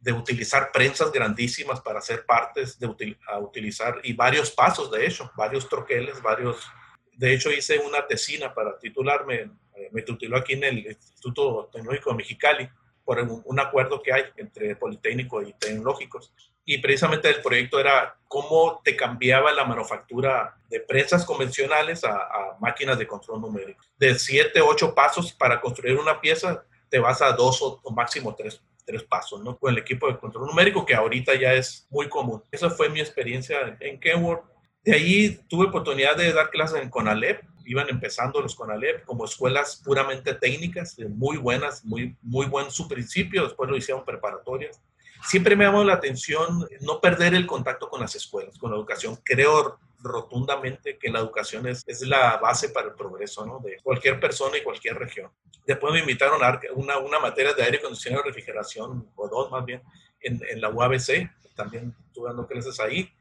De 0.00 0.12
utilizar 0.12 0.70
prensas 0.72 1.12
grandísimas 1.12 1.80
para 1.80 1.98
hacer 1.98 2.24
partes, 2.26 2.78
de 2.78 3.16
a 3.28 3.38
utilizar, 3.38 4.00
y 4.02 4.12
varios 4.12 4.50
pasos 4.50 4.90
de 4.90 5.06
hecho, 5.06 5.30
varios 5.36 5.68
troqueles, 5.68 6.20
varios... 6.22 6.66
De 7.12 7.34
hecho 7.34 7.50
hice 7.50 7.78
una 7.78 8.06
tesina 8.06 8.54
para 8.54 8.78
titularme, 8.78 9.50
me 9.92 10.02
tituló 10.02 10.36
aquí 10.36 10.54
en 10.54 10.64
el 10.64 10.78
Instituto 10.86 11.70
Tecnológico 11.72 12.10
de 12.10 12.16
Mexicali, 12.16 12.68
por 13.04 13.18
un, 13.18 13.58
acuerdo 13.58 14.00
que 14.02 14.12
hay 14.12 14.22
entre 14.36 14.76
Politécnico 14.76 15.42
y 15.42 15.52
Tecnológicos. 15.54 16.32
Y 16.64 16.78
precisamente 16.78 17.28
el 17.28 17.42
proyecto 17.42 17.80
era 17.80 18.16
cómo 18.28 18.80
te 18.84 18.94
cambiaba 18.94 19.50
la 19.52 19.64
manufactura 19.64 20.56
de 20.68 20.78
prensas 20.78 21.24
convencionales 21.24 22.04
a, 22.04 22.56
máquinas 22.60 22.98
de 22.98 23.08
control 23.08 23.40
numérico. 23.40 23.82
De 23.98 24.16
siete, 24.16 24.60
ocho 24.60 24.94
pasos 24.94 25.32
para 25.32 25.60
construir 25.60 25.96
una 25.96 26.20
pieza, 26.20 26.64
te 26.88 27.00
vas 27.00 27.20
a 27.22 27.32
dos 27.32 27.60
o, 27.62 27.80
máximo 27.90 28.34
tres, 28.36 28.62
tres 28.86 29.02
pasos, 29.02 29.42
¿no? 29.42 29.58
Con 29.58 29.72
el 29.72 29.78
equipo 29.78 30.06
de 30.06 30.16
control 30.16 30.46
numérico, 30.46 30.86
que 30.86 30.94
ahorita 30.94 31.34
ya 31.34 31.54
es 31.54 31.88
muy 31.90 32.08
común. 32.08 32.44
Esa 32.52 32.70
fue 32.70 32.88
mi 32.88 33.00
experiencia 33.00 33.76
en 33.80 33.98
Kenworth. 33.98 34.44
De 34.84 34.94
ahí 34.94 35.40
tuve 35.48 35.66
oportunidad 35.66 36.16
de 36.16 36.32
dar 36.32 36.50
clases 36.50 36.80
en 36.80 36.90
Conalep, 36.90 37.42
iban 37.70 37.88
empezando 37.88 38.40
los 38.40 38.56
CONALEP 38.56 39.04
como 39.04 39.24
escuelas 39.24 39.80
puramente 39.84 40.34
técnicas, 40.34 40.98
muy 40.98 41.36
buenas, 41.36 41.84
muy, 41.84 42.16
muy 42.20 42.46
buen 42.46 42.68
su 42.72 42.88
principio, 42.88 43.44
después 43.44 43.70
lo 43.70 43.76
hicieron 43.76 44.04
preparatorias. 44.04 44.82
Siempre 45.22 45.54
me 45.54 45.64
llamó 45.64 45.84
la 45.84 45.94
atención 45.94 46.66
no 46.80 47.00
perder 47.00 47.32
el 47.34 47.46
contacto 47.46 47.88
con 47.88 48.00
las 48.00 48.16
escuelas, 48.16 48.58
con 48.58 48.72
la 48.72 48.76
educación. 48.76 49.20
Creo 49.22 49.78
rotundamente 50.00 50.98
que 50.98 51.10
la 51.10 51.20
educación 51.20 51.68
es, 51.68 51.84
es 51.86 52.02
la 52.02 52.38
base 52.38 52.70
para 52.70 52.88
el 52.88 52.94
progreso 52.94 53.46
¿no? 53.46 53.60
de 53.60 53.76
cualquier 53.84 54.18
persona 54.18 54.58
y 54.58 54.64
cualquier 54.64 54.98
región. 54.98 55.30
Después 55.64 55.92
me 55.92 56.00
invitaron 56.00 56.42
a 56.42 56.60
una, 56.74 56.98
una 56.98 57.20
materia 57.20 57.54
de 57.54 57.62
aire 57.62 57.78
acondicionado 57.78 58.24
y 58.24 58.28
refrigeración, 58.30 59.08
o 59.14 59.28
dos 59.28 59.48
más 59.52 59.64
bien, 59.64 59.80
en, 60.22 60.40
en 60.50 60.60
la 60.60 60.70
UABC, 60.70 61.30
también 61.54 61.94
estuve 62.08 62.30
dando 62.30 62.48
clases 62.48 62.80
ahí. 62.80 63.12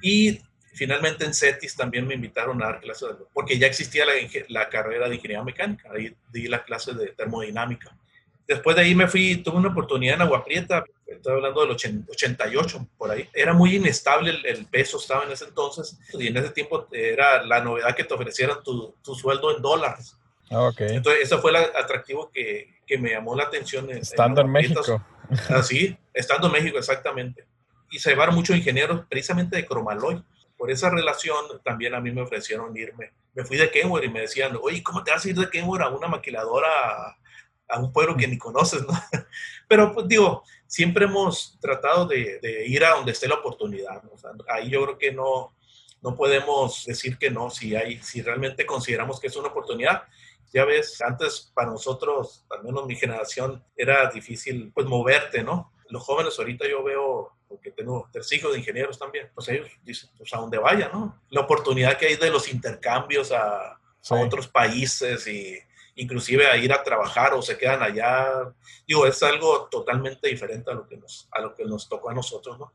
Y 0.00 0.40
Finalmente 0.72 1.24
en 1.24 1.34
CETIS 1.34 1.76
también 1.76 2.06
me 2.06 2.14
invitaron 2.14 2.62
a 2.62 2.66
dar 2.66 2.80
clases, 2.80 3.08
porque 3.32 3.58
ya 3.58 3.66
existía 3.66 4.04
la, 4.04 4.12
la, 4.48 4.68
carrera 4.68 5.08
de 5.08 5.16
ingeniería 5.16 5.44
mecánica, 5.44 5.90
ahí 5.92 6.14
di 6.32 6.46
la 6.46 6.62
clase 6.62 6.94
de 6.94 7.08
termodinámica. 7.08 7.94
Después 8.46 8.76
de 8.76 8.82
ahí 8.82 8.94
me 8.94 9.08
fui, 9.08 9.36
tuve 9.36 9.56
una 9.56 9.68
oportunidad 9.68 10.16
en 10.16 10.22
Agua 10.22 10.44
Prieta, 10.44 10.84
estoy 11.06 11.34
hablando 11.34 11.60
del 11.60 11.70
88, 11.70 12.86
por 12.98 13.10
ahí. 13.10 13.28
Era 13.32 13.52
muy 13.52 13.76
inestable 13.76 14.40
el, 14.44 14.66
peso, 14.66 14.98
estaba 14.98 15.24
en 15.24 15.32
ese 15.32 15.44
entonces, 15.44 15.98
y 16.14 16.28
en 16.28 16.36
ese 16.36 16.50
tiempo 16.50 16.88
era 16.90 17.44
la 17.44 17.60
novedad 17.60 17.94
que 17.94 18.04
te 18.04 18.14
ofrecieran 18.14 18.62
tu, 18.62 18.94
tu 19.02 19.14
sueldo 19.14 19.54
en 19.54 19.62
dólares. 19.62 20.16
Ah, 20.50 20.62
okay. 20.62 20.96
Entonces, 20.96 21.22
eso 21.24 21.40
fue 21.40 21.52
el 21.52 21.56
atractivo 21.56 22.30
que, 22.32 22.74
que, 22.86 22.98
me 22.98 23.10
llamó 23.10 23.36
la 23.36 23.44
atención. 23.44 23.88
Estando 23.90 24.40
en, 24.40 24.50
México. 24.50 25.04
Así, 25.48 25.96
estando 26.12 26.48
en 26.48 26.52
México, 26.54 26.78
exactamente. 26.78 27.46
Y 27.92 28.00
se 28.00 28.10
llevaron 28.10 28.34
muchos 28.34 28.56
ingenieros 28.56 29.02
precisamente 29.08 29.56
de 29.56 29.64
Cromaloy 29.64 30.22
por 30.60 30.70
esa 30.70 30.90
relación 30.90 31.42
también 31.64 31.94
a 31.94 32.00
mí 32.00 32.12
me 32.12 32.20
ofrecieron 32.20 32.76
irme. 32.76 33.14
Me 33.32 33.46
fui 33.46 33.56
de 33.56 33.70
Kenworth 33.70 34.04
y 34.04 34.10
me 34.10 34.20
decían, 34.20 34.58
oye, 34.60 34.82
¿cómo 34.82 35.02
te 35.02 35.10
vas 35.10 35.24
a 35.24 35.28
ir 35.30 35.34
de 35.34 35.48
Kenworth 35.48 35.80
a 35.80 35.88
una 35.88 36.06
maquiladora, 36.06 37.16
a, 37.66 37.78
un 37.78 37.90
pueblo 37.90 38.14
que 38.14 38.28
ni 38.28 38.36
conoces? 38.36 38.82
¿no? 38.82 38.92
Pero 39.68 39.94
pues 39.94 40.06
digo, 40.06 40.44
siempre 40.66 41.06
hemos 41.06 41.58
tratado 41.62 42.04
de, 42.04 42.66
ir 42.66 42.84
a 42.84 42.90
donde 42.90 43.12
esté 43.12 43.26
la 43.26 43.36
oportunidad. 43.36 44.02
ahí 44.50 44.68
yo 44.68 44.84
creo 44.84 44.98
que 44.98 45.12
no, 45.12 45.56
no 46.02 46.14
podemos 46.14 46.84
decir 46.84 47.16
que 47.16 47.30
no, 47.30 47.48
si, 47.48 47.74
hay, 47.74 47.96
si 48.02 48.20
realmente 48.20 48.66
consideramos 48.66 49.18
que 49.18 49.28
es 49.28 49.36
una 49.36 49.48
oportunidad. 49.48 50.02
Ya 50.52 50.66
ves, 50.66 51.00
antes 51.00 51.50
para 51.54 51.70
nosotros, 51.70 52.44
al 52.50 52.64
menos 52.64 52.84
mi 52.84 52.96
generación, 52.96 53.64
era 53.74 54.10
difícil 54.10 54.72
pues 54.74 54.86
moverte, 54.86 55.42
¿no? 55.42 55.72
Los 55.88 56.02
jóvenes 56.02 56.38
ahorita 56.38 56.68
yo 56.68 56.84
veo 56.84 57.39
porque 57.50 57.72
tengo 57.72 58.08
tres 58.12 58.32
hijos 58.32 58.52
de 58.52 58.60
ingenieros 58.60 58.96
también, 58.96 59.28
pues 59.34 59.48
ellos 59.48 59.68
dicen, 59.82 60.08
pues 60.16 60.32
a 60.32 60.38
donde 60.38 60.56
vaya, 60.56 60.88
¿no? 60.92 61.20
La 61.30 61.40
oportunidad 61.40 61.98
que 61.98 62.06
hay 62.06 62.16
de 62.16 62.30
los 62.30 62.48
intercambios 62.50 63.32
a, 63.32 63.76
otros 64.08 64.48
países 64.48 65.26
y 65.26 65.58
inclusive 65.96 66.46
a 66.46 66.56
ir 66.56 66.72
a 66.72 66.82
trabajar 66.82 67.34
o 67.34 67.42
se 67.42 67.58
quedan 67.58 67.82
allá, 67.82 68.50
digo, 68.86 69.04
es 69.04 69.22
algo 69.22 69.68
totalmente 69.70 70.28
diferente 70.28 70.70
a 70.70 70.74
lo 70.74 70.86
que 70.86 70.96
nos, 70.96 71.28
a 71.32 71.40
lo 71.42 71.54
que 71.54 71.66
nos 71.66 71.86
tocó 71.86 72.08
a 72.08 72.14
nosotros, 72.14 72.58
¿no? 72.58 72.72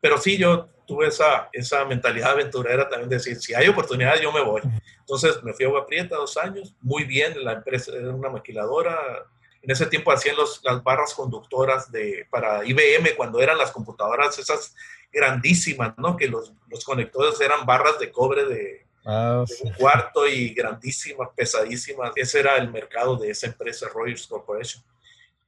Pero 0.00 0.18
sí, 0.18 0.36
yo 0.36 0.68
tuve 0.86 1.08
esa, 1.08 1.48
esa 1.52 1.84
mentalidad 1.84 2.32
aventurera 2.32 2.88
también 2.88 3.10
de 3.10 3.16
decir, 3.16 3.36
si 3.36 3.54
hay 3.54 3.68
oportunidad, 3.68 4.18
yo 4.20 4.32
me 4.32 4.42
voy. 4.42 4.62
Entonces 4.98 5.42
me 5.44 5.52
fui 5.52 5.66
a 5.66 5.68
Agua 5.68 5.86
Prieta 5.86 6.16
dos 6.16 6.36
años, 6.36 6.74
muy 6.80 7.04
bien, 7.04 7.44
la 7.44 7.52
empresa 7.52 7.92
era 7.94 8.14
una 8.14 8.30
maquiladora, 8.30 9.26
en 9.62 9.70
ese 9.70 9.86
tiempo 9.86 10.12
hacían 10.12 10.36
los, 10.36 10.60
las 10.64 10.82
barras 10.82 11.14
conductoras 11.14 11.90
de, 11.90 12.26
para 12.30 12.64
IBM 12.64 13.16
cuando 13.16 13.40
eran 13.40 13.58
las 13.58 13.72
computadoras 13.72 14.38
esas 14.38 14.74
grandísimas, 15.12 15.94
¿no? 15.98 16.16
Que 16.16 16.28
los, 16.28 16.52
los 16.68 16.84
conectores 16.84 17.40
eran 17.40 17.66
barras 17.66 17.98
de 17.98 18.10
cobre 18.10 18.44
de, 18.44 18.86
ah, 19.04 19.44
un 19.62 19.72
cuarto 19.72 20.26
y 20.26 20.50
grandísimas, 20.50 21.30
pesadísimas. 21.34 22.12
Ese 22.16 22.40
era 22.40 22.56
el 22.56 22.70
mercado 22.70 23.16
de 23.16 23.30
esa 23.30 23.46
empresa, 23.46 23.88
Rogers 23.92 24.26
Corporation. 24.26 24.84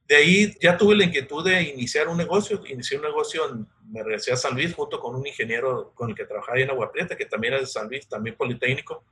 De 0.07 0.15
ahí 0.15 0.57
ya 0.59 0.75
tuve 0.75 0.95
la 0.95 1.03
inquietud 1.03 1.45
de 1.45 1.61
iniciar 1.61 2.07
un 2.07 2.17
negocio. 2.17 2.63
Inicié 2.65 2.97
un 2.97 3.03
negocio 3.03 3.47
en, 3.47 3.67
me 3.91 4.03
regresé 4.03 4.31
a 4.31 4.37
San 4.37 4.55
Luis 4.55 4.73
junto 4.73 4.99
con 4.99 5.15
un 5.15 5.25
ingeniero 5.25 5.91
con 5.93 6.09
el 6.09 6.15
que 6.15 6.25
trabajaba 6.25 6.59
en 6.59 6.71
Agua 6.71 6.91
Prieta, 6.91 7.15
que 7.15 7.25
también 7.25 7.53
es 7.53 7.61
de 7.61 7.67
San 7.67 7.87
Luis, 7.87 8.07
también 8.07 8.35
Politécnico. 8.35 9.03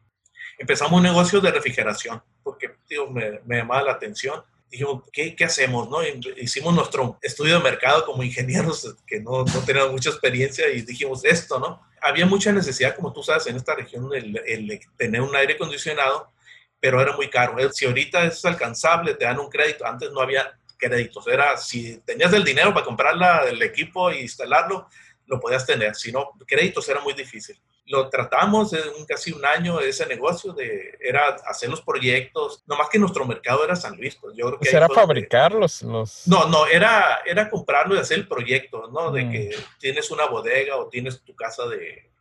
Empezamos 0.58 0.94
un 0.94 1.04
negocio 1.04 1.40
de 1.40 1.52
refrigeración, 1.52 2.22
porque 2.42 2.72
tío, 2.88 3.08
me, 3.12 3.42
me 3.46 3.58
llamaba 3.58 3.84
la 3.84 3.92
atención 3.92 4.44
dijimos, 4.70 5.04
¿qué, 5.12 5.36
¿qué, 5.36 5.46
hacemos? 5.46 5.90
No? 5.90 6.00
Hicimos 6.38 6.74
nuestro 6.74 7.18
estudio 7.22 7.58
de 7.58 7.64
mercado 7.64 8.06
como 8.06 8.24
ingenieros 8.24 8.96
que 9.06 9.20
no, 9.20 9.44
no 9.44 9.60
teníamos 9.66 9.92
mucha 9.92 10.10
experiencia 10.10 10.68
y 10.70 10.82
dijimos 10.82 11.24
esto, 11.26 11.60
¿no? 11.60 11.82
Había 12.02 12.26
mucha 12.26 12.52
necesidad, 12.52 12.96
como 12.96 13.12
tú 13.12 13.24
sabes, 13.24 13.48
en 13.48 13.56
esta 13.56 13.76
región, 13.76 14.10
el, 14.14 14.42
el 14.46 14.80
tener 14.98 15.22
un 15.22 15.36
aire 15.36 15.54
acondicionado, 15.54 16.32
pero 16.80 17.02
era 17.02 17.16
muy 17.16 17.30
caro. 17.30 17.56
Si 17.72 17.86
ahorita 17.86 18.26
es 18.26 18.44
alcanzable, 18.46 19.16
te 19.16 19.26
dan 19.26 19.40
un 19.40 19.50
crédito. 19.50 19.86
Antes 19.86 20.12
no 20.12 20.22
había 20.22 20.58
créditos. 20.78 21.28
Era, 21.28 21.58
si 21.58 21.98
tenías 22.06 22.32
el 22.34 22.44
dinero 22.44 22.74
para 22.74 22.86
comprar 22.86 23.16
el 23.48 23.62
equipo 23.64 24.12
e 24.12 24.22
instalarlo, 24.22 24.88
lo 25.26 25.40
podías 25.40 25.66
tener. 25.66 25.96
Si 25.96 26.12
no, 26.12 26.32
créditos 26.46 26.88
era 26.88 27.02
muy 27.02 27.14
difícil 27.14 27.60
lo 27.88 28.10
tratamos 28.10 28.74
en 28.74 29.06
casi 29.06 29.32
un 29.32 29.46
año 29.46 29.80
ese 29.80 30.06
negocio 30.06 30.54
de 30.54 30.98
era 31.02 31.30
hacer 31.48 31.70
los 31.70 31.82
proyectos 31.82 32.64
no 32.68 32.76
más 32.76 32.90
que 32.90 33.00
nuestro 33.00 33.26
mercado 33.26 33.64
era 33.64 33.76
San 33.76 33.98
Luis 33.98 34.16
pues 34.16 34.36
yo 34.36 34.46
creo 34.48 34.60
que 34.60 34.66
pues 34.66 34.74
era 34.74 34.90
fabricarlos 34.90 35.82
los 35.82 36.28
no 36.28 36.48
no 36.48 36.68
era 36.68 37.20
era 37.26 37.50
comprarlo 37.50 37.96
y 37.96 38.00
hacer 38.00 38.20
el 38.20 38.28
proyecto 38.28 38.90
no 38.90 39.12
de 39.12 39.24
mm. 39.24 39.32
que 39.32 39.56
tienes 39.80 40.12
una 40.12 40.26
bodega 40.26 40.76
o 40.76 40.90
tienes 40.90 41.22
tu 41.24 41.36
casa 41.36 41.66
de 41.68 42.12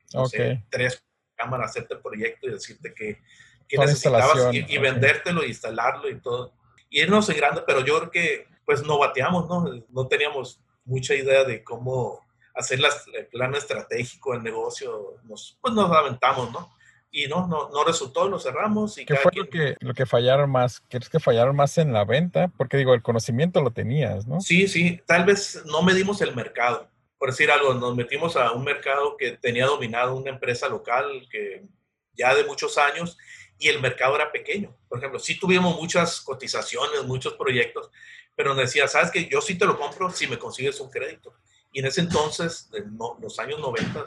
tres 0.70 1.02
cámaras 1.37 1.70
hacerte 1.70 1.94
el 1.94 2.00
proyecto 2.00 2.49
y 2.49 2.52
decirte 2.52 2.94
que, 2.94 3.20
que 3.68 3.78
necesitabas 3.78 4.52
y, 4.52 4.78
vendértelo 4.78 5.44
y 5.44 5.49
instalarlo 5.49 6.08
y 6.08 6.20
todo. 6.20 6.52
Y 6.88 7.02
irnos 7.02 7.28
en 7.28 7.37
grande 7.37 7.62
pero 7.66 7.80
yo 7.85 7.99
creo 7.99 8.11
que 8.11 8.46
pues 8.64 8.82
no 8.82 8.99
bateamos 8.99 9.49
no 9.49 9.85
no 9.90 10.08
teníamos 10.08 10.61
mucha 10.85 11.14
idea 11.14 11.44
de 11.44 11.62
cómo 11.62 12.25
hacer 12.56 12.80
las, 12.80 13.06
el 13.12 13.26
plan 13.26 13.54
estratégico 13.54 14.32
del 14.32 14.42
negocio, 14.42 15.18
nos, 15.25 15.58
pues 15.60 15.75
nos 15.75 15.90
aventamos, 15.92 16.50
¿no? 16.50 16.75
Y 17.10 17.26
no, 17.28 17.46
no, 17.46 17.70
no 17.70 17.84
resultó, 17.84 18.28
lo 18.28 18.38
cerramos. 18.38 18.98
Y 18.98 19.06
¿Qué 19.06 19.16
fue 19.16 19.32
lo, 19.34 19.48
que, 19.48 19.76
lo 19.80 19.94
que 19.94 20.06
fallaron 20.06 20.50
más? 20.50 20.82
¿Crees 20.88 21.08
que 21.08 21.20
fallaron 21.20 21.56
más 21.56 21.78
en 21.78 21.92
la 21.92 22.04
venta? 22.04 22.48
Porque 22.56 22.76
digo, 22.76 22.94
el 22.94 23.02
conocimiento 23.02 23.62
lo 23.62 23.70
tenías, 23.70 24.26
¿no? 24.26 24.40
Sí, 24.40 24.68
sí, 24.68 25.00
tal 25.06 25.25
vez 25.25 25.62
no 25.66 25.82
medimos 25.82 26.20
el 26.20 26.34
mercado. 26.34 26.90
Por 27.18 27.30
decir 27.30 27.50
algo, 27.50 27.72
nos 27.75 27.96
metimos 27.96 28.36
a 28.36 28.52
un 28.52 28.64
mercado 28.64 29.16
que 29.16 29.32
tenía 29.32 29.66
dominado 29.66 30.16
una 30.16 30.30
empresa 30.30 30.68
local 30.68 31.26
que 31.30 31.64
ya 32.12 32.34
de 32.34 32.44
muchos 32.44 32.76
años 32.76 33.16
y 33.58 33.68
el 33.68 33.80
mercado 33.80 34.16
era 34.16 34.32
pequeño. 34.32 34.76
Por 34.88 34.98
ejemplo, 34.98 35.18
sí 35.18 35.38
tuvimos 35.38 35.76
muchas 35.76 36.20
cotizaciones, 36.20 37.04
muchos 37.04 37.34
proyectos, 37.34 37.90
pero 38.34 38.50
nos 38.50 38.64
decía, 38.64 38.86
sabes 38.88 39.10
que 39.10 39.26
yo 39.26 39.40
sí 39.40 39.56
te 39.56 39.64
lo 39.64 39.78
compro 39.78 40.10
si 40.10 40.26
me 40.26 40.38
consigues 40.38 40.78
un 40.80 40.90
crédito. 40.90 41.34
Y 41.76 41.80
en 41.80 41.85
ese 41.85 42.00
entonces, 42.00 42.71
en 42.73 42.97
los 43.21 43.38
años 43.38 43.61
90, 43.61 44.06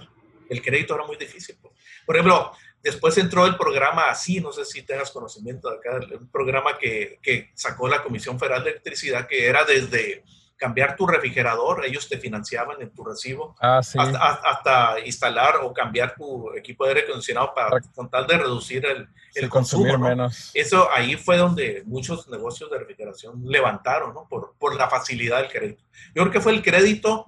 el 0.50 0.60
crédito 0.60 0.96
era 0.96 1.06
muy 1.06 1.18
difícil. 1.18 1.56
Pues. 1.62 1.72
Por 2.04 2.16
ejemplo, 2.16 2.52
después 2.82 3.16
entró 3.20 3.46
el 3.46 3.58
programa 3.58 4.10
así, 4.10 4.42
no 4.42 4.52
sé 4.52 4.66
si 4.66 4.82
tengas 4.82 5.12
conocimiento 5.12 5.70
de 5.70 5.78
acá, 5.78 6.00
un 6.20 6.32
programa 6.32 6.80
que, 6.80 7.20
que 7.22 7.52
sacó 7.54 7.88
la 7.88 8.02
Comisión 8.02 8.40
Federal 8.40 8.64
de 8.64 8.72
Electricidad, 8.72 9.28
que 9.28 9.46
era 9.46 9.66
desde 9.66 10.24
cambiar 10.58 10.96
tu 10.96 11.06
refrigerador, 11.06 11.86
ellos 11.86 12.10
te 12.10 12.18
financiaban 12.18 12.82
en 12.82 12.90
tu 12.90 13.04
recibo, 13.06 13.56
ah, 13.62 13.82
hasta, 13.84 15.00
instalar 15.06 15.58
o 15.62 15.72
cambiar 15.72 16.16
tu 16.16 16.52
equipo 16.56 16.86
de 16.86 16.94
aire 16.94 17.04
acondicionado 17.04 17.54
para, 17.54 17.80
con 17.94 18.10
tal 18.10 18.26
de 18.26 18.40
reducir 18.40 18.84
el, 18.84 19.08
el 19.36 19.48
consumo. 19.48 19.96
Menos. 20.00 20.50
Eso 20.56 20.90
ahí 20.92 21.18
fue 21.18 21.38
donde 21.38 21.84
muchos 21.86 22.28
negocios 22.30 22.72
de 22.72 22.80
refrigeración 22.80 23.44
levantaron, 23.46 24.16
¿no? 24.16 24.28
Por, 24.28 24.56
por 24.58 24.76
la 24.76 24.90
facilidad 24.90 25.38
del 25.44 25.52
crédito. 25.52 25.84
Yo 26.16 26.24
creo 26.24 26.32
que 26.32 26.42
fue 26.42 26.54
el 26.54 26.64
crédito 26.64 27.28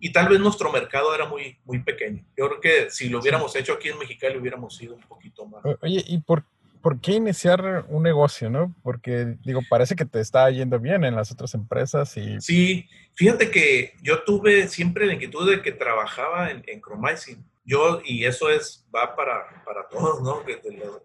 y 0.00 0.12
tal 0.12 0.28
vez 0.28 0.40
nuestro 0.40 0.70
mercado 0.72 1.14
era 1.14 1.26
muy, 1.26 1.58
muy 1.64 1.82
pequeño. 1.82 2.24
Yo 2.36 2.48
creo 2.48 2.60
que 2.60 2.90
si 2.90 3.08
lo 3.08 3.20
hubiéramos 3.20 3.54
hecho 3.56 3.74
aquí 3.74 3.88
en 3.88 3.98
Mexicali 3.98 4.38
hubiéramos 4.38 4.80
ido 4.80 4.94
un 4.94 5.02
poquito 5.02 5.46
más. 5.46 5.62
Oye, 5.82 6.04
¿y 6.06 6.18
por 6.18 6.44
¿por 6.80 7.00
qué 7.00 7.12
iniciar 7.12 7.84
un 7.88 8.02
negocio, 8.02 8.50
no? 8.50 8.74
Porque, 8.82 9.36
digo, 9.44 9.60
parece 9.68 9.96
que 9.96 10.04
te 10.04 10.20
está 10.20 10.50
yendo 10.50 10.78
bien 10.78 11.04
en 11.04 11.14
las 11.14 11.30
otras 11.30 11.54
empresas 11.54 12.16
y... 12.16 12.40
Sí, 12.40 12.88
fíjate 13.14 13.50
que 13.50 13.94
yo 14.02 14.22
tuve 14.22 14.68
siempre 14.68 15.06
la 15.06 15.14
inquietud 15.14 15.50
de 15.50 15.62
que 15.62 15.72
trabajaba 15.72 16.50
en, 16.50 16.64
en 16.66 16.80
Yo, 17.64 18.00
y 18.04 18.24
eso 18.24 18.50
es, 18.50 18.86
va 18.94 19.14
para, 19.16 19.62
para 19.64 19.88
todos, 19.88 20.22
¿no? 20.22 20.42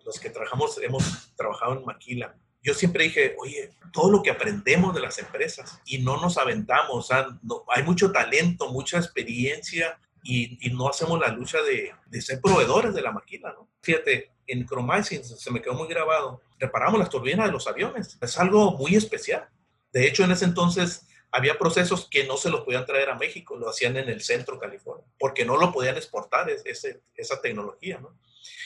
los, 0.05 0.19
que 0.19 0.29
trabajamos, 0.29 0.79
hemos 0.81 1.33
trabajado 1.35 1.77
en 1.77 1.85
Maquila. 1.85 2.35
Yo 2.63 2.73
siempre 2.73 3.03
dije, 3.03 3.35
oye, 3.37 3.71
todo 3.91 4.09
lo 4.09 4.23
que 4.23 4.31
aprendemos 4.31 4.95
de 4.95 5.01
las 5.01 5.19
empresas 5.19 5.81
y 5.85 5.99
no 5.99 6.19
nos 6.19 6.37
aventamos, 6.37 6.91
o 6.91 7.01
sea, 7.01 7.27
no, 7.43 7.63
hay 7.67 7.83
mucho 7.83 8.11
talento, 8.11 8.71
mucha 8.71 8.97
experiencia 8.97 9.99
y, 10.23 10.57
y, 10.65 10.73
no 10.73 10.87
hacemos 10.87 11.19
la 11.19 11.27
lucha 11.27 11.61
de, 11.61 11.91
de 12.07 12.21
ser 12.21 12.39
proveedores 12.39 12.93
de 12.93 13.01
la 13.01 13.11
maquila, 13.11 13.53
¿no? 13.53 13.67
Fíjate, 13.81 14.31
en 14.47 14.65
Chromizing 14.65 15.23
se 15.23 15.51
me 15.51 15.61
quedó 15.61 15.73
muy 15.73 15.87
grabado, 15.87 16.41
reparamos 16.59 16.99
las 16.99 17.09
turbinas 17.09 17.47
de 17.47 17.51
los 17.51 17.67
aviones. 17.67 18.17
Es 18.21 18.37
algo 18.39 18.71
muy 18.77 18.95
especial. 18.95 19.47
De 19.91 20.07
hecho, 20.07 20.23
en 20.23 20.31
ese 20.31 20.45
entonces 20.45 21.05
había 21.31 21.57
procesos 21.57 22.07
que 22.09 22.25
no 22.25 22.37
se 22.37 22.49
los 22.49 22.61
podían 22.61 22.85
traer 22.85 23.09
a 23.09 23.15
México, 23.15 23.57
lo 23.57 23.69
hacían 23.69 23.97
en 23.97 24.07
el 24.07 24.21
centro 24.21 24.59
California, 24.59 25.05
porque 25.19 25.45
no 25.45 25.57
lo 25.57 25.71
podían 25.71 25.97
exportar 25.97 26.49
ese, 26.49 27.01
esa 27.15 27.41
tecnología, 27.41 27.99
¿no? 27.99 28.17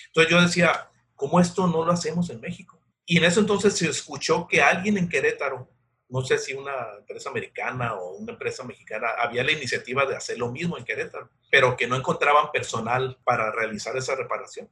Entonces 0.07 0.31
yo 0.31 0.41
decía, 0.41 0.89
¿cómo 1.15 1.39
esto 1.39 1.65
no 1.67 1.85
lo 1.85 1.91
hacemos 1.91 2.29
en 2.29 2.41
México? 2.41 2.76
Y 3.09 3.17
en 3.17 3.23
ese 3.23 3.39
entonces 3.39 3.73
se 3.73 3.89
escuchó 3.89 4.45
que 4.47 4.61
alguien 4.61 4.97
en 4.97 5.07
Querétaro, 5.07 5.69
no 6.09 6.21
sé 6.25 6.37
si 6.37 6.53
una 6.53 6.73
empresa 6.99 7.29
americana 7.29 7.95
o 7.95 8.17
una 8.17 8.33
empresa 8.33 8.65
mexicana, 8.65 9.07
había 9.17 9.45
la 9.45 9.53
iniciativa 9.53 10.05
de 10.05 10.15
hacer 10.15 10.37
lo 10.37 10.51
mismo 10.51 10.77
en 10.77 10.83
Querétaro, 10.83 11.29
pero 11.49 11.77
que 11.77 11.87
no 11.87 11.95
encontraban 11.95 12.51
personal 12.51 13.17
para 13.23 13.49
realizar 13.49 13.95
esa 13.95 14.13
reparación. 14.13 14.69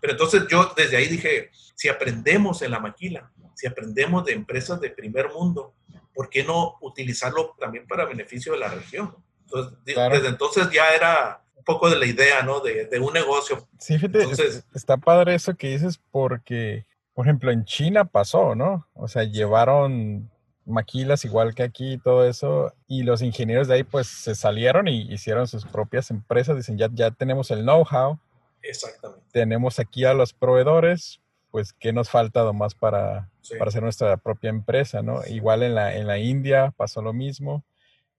Pero 0.00 0.12
entonces 0.12 0.44
yo 0.48 0.72
desde 0.76 0.96
ahí 0.96 1.08
dije, 1.08 1.50
si 1.74 1.88
aprendemos 1.88 2.62
en 2.62 2.70
la 2.70 2.78
maquila, 2.78 3.32
si 3.56 3.66
aprendemos 3.66 4.24
de 4.24 4.32
empresas 4.32 4.80
de 4.80 4.90
primer 4.90 5.30
mundo, 5.30 5.74
¿por 6.14 6.30
qué 6.30 6.44
no 6.44 6.76
utilizarlo 6.82 7.56
también 7.58 7.88
para 7.88 8.04
beneficio 8.04 8.52
de 8.52 8.60
la 8.60 8.68
región? 8.68 9.16
Entonces, 9.40 9.78
desde 9.84 10.28
entonces 10.28 10.70
ya 10.70 10.94
era 10.94 11.42
un 11.56 11.64
poco 11.64 11.90
de 11.90 11.96
la 11.96 12.06
idea, 12.06 12.42
¿no? 12.42 12.60
De, 12.60 12.86
de 12.86 13.00
un 13.00 13.12
negocio. 13.12 13.68
Sí, 13.78 13.94
fíjate, 13.98 14.22
entonces, 14.22 14.64
está 14.72 14.96
padre 14.96 15.34
eso 15.34 15.56
que 15.56 15.68
dices 15.68 16.00
porque, 16.10 16.86
por 17.14 17.26
ejemplo, 17.26 17.50
en 17.50 17.64
China 17.64 18.04
pasó, 18.04 18.54
¿no? 18.54 18.86
O 18.94 19.08
sea, 19.08 19.24
llevaron 19.24 20.30
maquilas 20.64 21.24
igual 21.24 21.54
que 21.54 21.64
aquí 21.64 21.94
y 21.94 21.98
todo 21.98 22.26
eso, 22.26 22.72
y 22.86 23.02
los 23.02 23.20
ingenieros 23.20 23.68
de 23.68 23.74
ahí 23.74 23.82
pues 23.82 24.06
se 24.06 24.34
salieron 24.34 24.86
y 24.88 25.12
hicieron 25.12 25.48
sus 25.48 25.64
propias 25.64 26.10
empresas, 26.10 26.56
dicen, 26.56 26.78
ya, 26.78 26.88
ya 26.92 27.10
tenemos 27.10 27.50
el 27.50 27.62
know-how, 27.62 28.18
Exactamente. 28.62 29.24
Tenemos 29.32 29.78
aquí 29.78 30.04
a 30.04 30.14
los 30.14 30.32
proveedores, 30.32 31.20
pues, 31.50 31.72
¿qué 31.72 31.92
nos 31.92 32.08
falta 32.08 32.50
más 32.52 32.74
para, 32.74 33.28
para 33.58 33.68
hacer 33.68 33.82
nuestra 33.82 34.16
propia 34.16 34.50
empresa, 34.50 35.02
no? 35.02 35.20
Igual 35.26 35.62
en 35.62 35.74
la, 35.74 35.94
en 35.96 36.06
la 36.06 36.18
India 36.18 36.72
pasó 36.76 37.02
lo 37.02 37.12
mismo. 37.12 37.64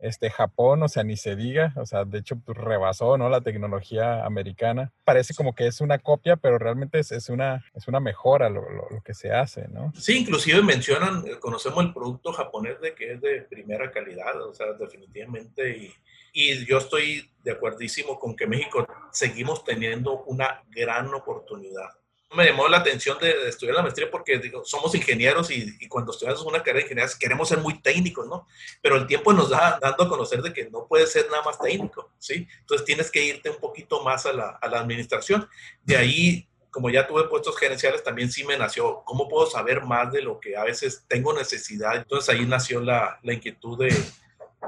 Este 0.04 0.30
Japón, 0.30 0.84
o 0.84 0.88
sea, 0.88 1.04
ni 1.04 1.18
se 1.18 1.36
diga, 1.36 1.74
o 1.78 1.86
sea, 1.86 2.06
de 2.06 2.20
hecho 2.20 2.36
pues, 2.38 2.58
rebasó, 2.58 3.18
¿no? 3.18 3.30
La 3.30 3.42
tecnología 3.42 4.26
americana. 4.26 4.92
Parece 5.06 5.34
como 5.34 5.56
que 5.56 5.68
es 5.68 5.82
una 5.82 5.98
copia, 5.98 6.36
pero 6.36 6.60
realmente 6.60 7.00
es, 7.00 7.12
es 7.12 7.30
una, 7.30 7.66
es 7.74 7.88
una 7.88 8.00
mejora 8.00 8.50
lo, 8.50 8.70
lo, 8.70 9.02
que 9.04 9.14
se 9.14 9.32
hace, 9.32 9.68
¿no? 9.70 9.94
Sí, 9.96 10.20
inclusive 10.20 10.62
mencionan, 10.62 11.26
eh, 11.28 11.40
conocemos 11.40 11.84
el 11.86 11.94
producto 11.94 12.34
japonés 12.34 12.80
de 12.82 12.94
que 12.94 13.14
es 13.14 13.22
de 13.22 13.42
primera 13.42 13.92
calidad, 13.92 14.42
o 14.42 14.54
sea, 14.54 14.74
definitivamente, 14.74 15.78
y, 15.78 15.94
y 16.34 16.66
yo 16.66 16.80
estoy 16.80 17.32
de 17.44 17.52
acuerdísimo 17.52 18.20
con 18.20 18.36
que 18.36 18.48
México 18.48 18.86
seguimos 19.12 19.64
teniendo 19.64 20.24
una 20.24 20.64
gran 20.70 21.14
oportunidad. 21.14 21.90
Me 22.36 22.46
llamó 22.46 22.68
la 22.68 22.78
atención 22.78 23.18
de, 23.20 23.48
estudiar 23.48 23.76
la 23.76 23.82
maestría 23.82 24.10
porque 24.10 24.40
digo, 24.40 24.64
somos 24.66 24.94
ingenieros 24.96 25.52
y, 25.52 25.76
y, 25.80 25.88
cuando 25.88 26.12
estudiamos 26.12 26.42
una 26.44 26.60
carrera 26.60 26.80
de 26.80 26.82
ingeniería 26.84 27.14
queremos 27.20 27.50
ser 27.50 27.60
muy 27.60 27.80
técnicos, 27.80 28.28
¿no? 28.28 28.48
Pero 28.82 28.96
el 28.96 29.08
tiempo 29.08 29.34
nos 29.34 29.50
da 29.50 29.80
dando 29.82 30.04
a 30.04 30.10
conocer 30.10 30.42
de 30.42 30.52
que 30.52 30.70
no 30.70 30.88
puedes 30.88 31.12
ser 31.12 31.30
nada 31.30 31.44
más 31.44 31.60
técnico, 31.60 32.12
¿sí? 32.20 32.48
Entonces 32.60 32.86
tienes 32.86 33.12
que 33.12 33.24
irte 33.24 33.50
un 33.50 33.58
poquito 33.58 34.04
más 34.04 34.26
a 34.26 34.34
la, 34.34 34.50
a 34.50 34.68
la 34.68 34.80
administración. 34.80 35.48
De 35.84 35.98
ahí 35.98 36.48
como 36.74 36.90
ya 36.90 37.06
tuve 37.06 37.26
puestos 37.26 37.56
gerenciales, 37.56 38.04
también 38.04 38.32
sí 38.32 38.44
me 38.44 38.58
nació, 38.58 39.04
¿cómo 39.06 39.30
puedo 39.30 39.46
saber 39.46 39.84
más 39.84 40.12
de 40.12 40.24
lo 40.24 40.40
que 40.40 40.58
a 40.58 40.64
veces 40.64 41.06
tengo 41.08 41.32
necesidad? 41.32 41.96
Entonces 41.96 42.34
ahí 42.34 42.48
nació 42.48 42.82
la, 42.82 43.20
la 43.22 43.34
inquietud 43.34 43.78
de, 43.78 43.96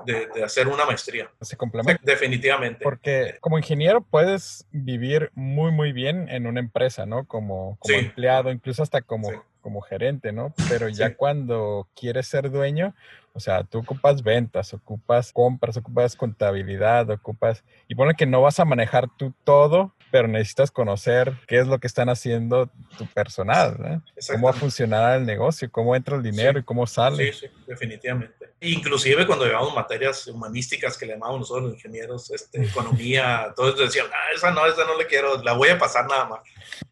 de, 0.06 0.44
hacer 0.44 0.68
una 0.68 0.86
maestría. 0.86 1.30
Se 1.42 1.58
complementa. 1.58 2.02
Definitivamente. 2.04 2.84
Porque 2.84 3.38
como 3.40 3.58
ingeniero 3.58 4.02
puedes 4.02 4.68
vivir 4.72 5.32
muy, 5.34 5.72
muy 5.72 5.92
bien 5.92 6.30
en 6.30 6.48
una 6.48 6.60
empresa, 6.60 7.06
¿no? 7.06 7.26
Como, 7.26 7.78
como 7.80 7.98
empleado, 7.98 8.52
incluso 8.52 8.84
hasta 8.84 9.02
como, 9.02 9.30
como 9.62 9.82
gerente, 9.82 10.32
¿no? 10.32 10.54
Pero 10.70 10.90
ya 10.90 11.16
cuando 11.16 11.88
quieres 11.96 12.28
ser 12.28 12.52
dueño, 12.52 12.94
o 13.36 13.40
sea, 13.42 13.66
tú 13.66 13.80
ocupas 13.80 14.24
ventas, 14.24 14.74
ocupas 14.74 15.34
compras, 15.34 15.76
ocupas 15.76 16.16
contabilidad, 16.16 17.10
ocupas... 17.10 17.66
Y 17.86 17.94
pone 17.94 18.16
que 18.16 18.26
no 18.26 18.42
vas 18.42 18.62
a 18.62 18.66
manejar 18.66 19.10
tú 19.18 19.34
todo, 19.44 19.94
pero 20.16 20.30
necesitas 20.30 20.72
conocer 20.72 21.34
qué 21.46 21.60
es 21.60 21.68
lo 21.68 21.78
que 21.78 21.88
están 21.88 22.08
haciendo 22.08 22.70
tu 22.98 23.06
personal, 23.08 23.76
¿no? 23.78 24.04
Cómo 24.32 24.46
va 24.48 24.52
a 24.52 24.58
funcionar 24.58 25.20
el 25.20 25.26
negocio, 25.26 25.70
cómo 25.70 25.94
entra 25.94 26.16
el 26.16 26.24
dinero 26.24 26.58
y 26.58 26.64
cómo 26.64 26.88
sale. 26.88 27.34
Sí, 27.34 27.40
sí, 27.42 27.54
definitivamente. 27.68 28.54
Inclusive 28.62 29.28
cuando 29.28 29.46
llevamos 29.46 29.76
materias 29.76 30.26
humanísticas 30.28 30.98
que 30.98 31.06
le 31.06 31.16
llamamos 31.16 31.42
nosotros 31.42 31.66
los 31.66 31.74
ingenieros, 31.74 32.32
este, 32.32 32.64
economía, 32.66 33.54
todos 33.58 33.78
decían, 33.78 34.08
ah, 34.10 34.34
esa 34.34 34.52
no, 34.52 34.66
esa 34.66 34.86
no 34.86 34.98
le 34.98 35.06
quiero, 35.06 35.44
la 35.44 35.52
voy 35.52 35.68
a 35.68 35.78
pasar 35.78 36.08
nada 36.08 36.24
más. 36.24 36.40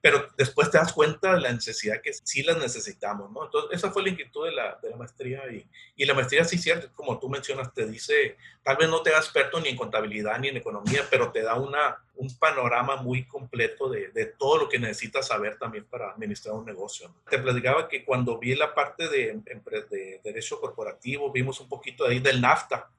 Pero 0.01 0.27
después 0.37 0.69
te 0.69 0.77
das 0.77 0.91
cuenta 0.91 1.35
de 1.35 1.39
la 1.39 1.53
necesidad 1.53 2.01
que 2.01 2.11
sí 2.11 2.43
las 2.43 2.57
necesitamos, 2.57 3.31
¿no? 3.31 3.45
Entonces, 3.45 3.77
esa 3.77 3.91
fue 3.91 4.03
la 4.03 4.09
inquietud 4.09 4.45
de 4.45 4.51
la, 4.51 4.77
de 4.83 4.89
la 4.89 4.97
maestría 4.97 5.41
y, 5.49 5.65
y 5.95 6.05
la 6.05 6.13
maestría 6.13 6.32
sí, 6.43 6.57
cierto, 6.57 6.89
como 6.95 7.19
tú 7.19 7.29
mencionas, 7.29 7.73
te 7.73 7.85
dice, 7.85 8.37
tal 8.63 8.77
vez 8.77 8.89
no 8.89 9.01
te 9.01 9.11
da 9.11 9.17
experto 9.17 9.59
ni 9.59 9.69
en 9.69 9.77
contabilidad 9.77 10.39
ni 10.39 10.47
en 10.47 10.57
economía, 10.57 11.05
pero 11.09 11.31
te 11.31 11.41
da 11.41 11.55
una, 11.55 12.03
un 12.15 12.35
panorama 12.37 12.95
muy 12.97 13.25
completo 13.25 13.89
de, 13.89 14.09
de 14.09 14.25
todo 14.25 14.57
lo 14.57 14.69
que 14.69 14.79
necesitas 14.79 15.27
saber 15.27 15.57
también 15.57 15.85
para 15.85 16.11
administrar 16.11 16.55
un 16.55 16.65
negocio. 16.65 17.13
Te 17.29 17.39
platicaba 17.39 17.87
que 17.87 18.03
cuando 18.03 18.39
vi 18.39 18.55
la 18.55 18.73
parte 18.73 19.09
de, 19.09 19.41
de 19.89 20.21
derecho 20.23 20.59
corporativo, 20.59 21.31
vimos 21.31 21.59
un 21.59 21.69
poquito 21.69 22.05
ahí 22.05 22.19
del 22.19 22.41
NAFTA, 22.41 22.89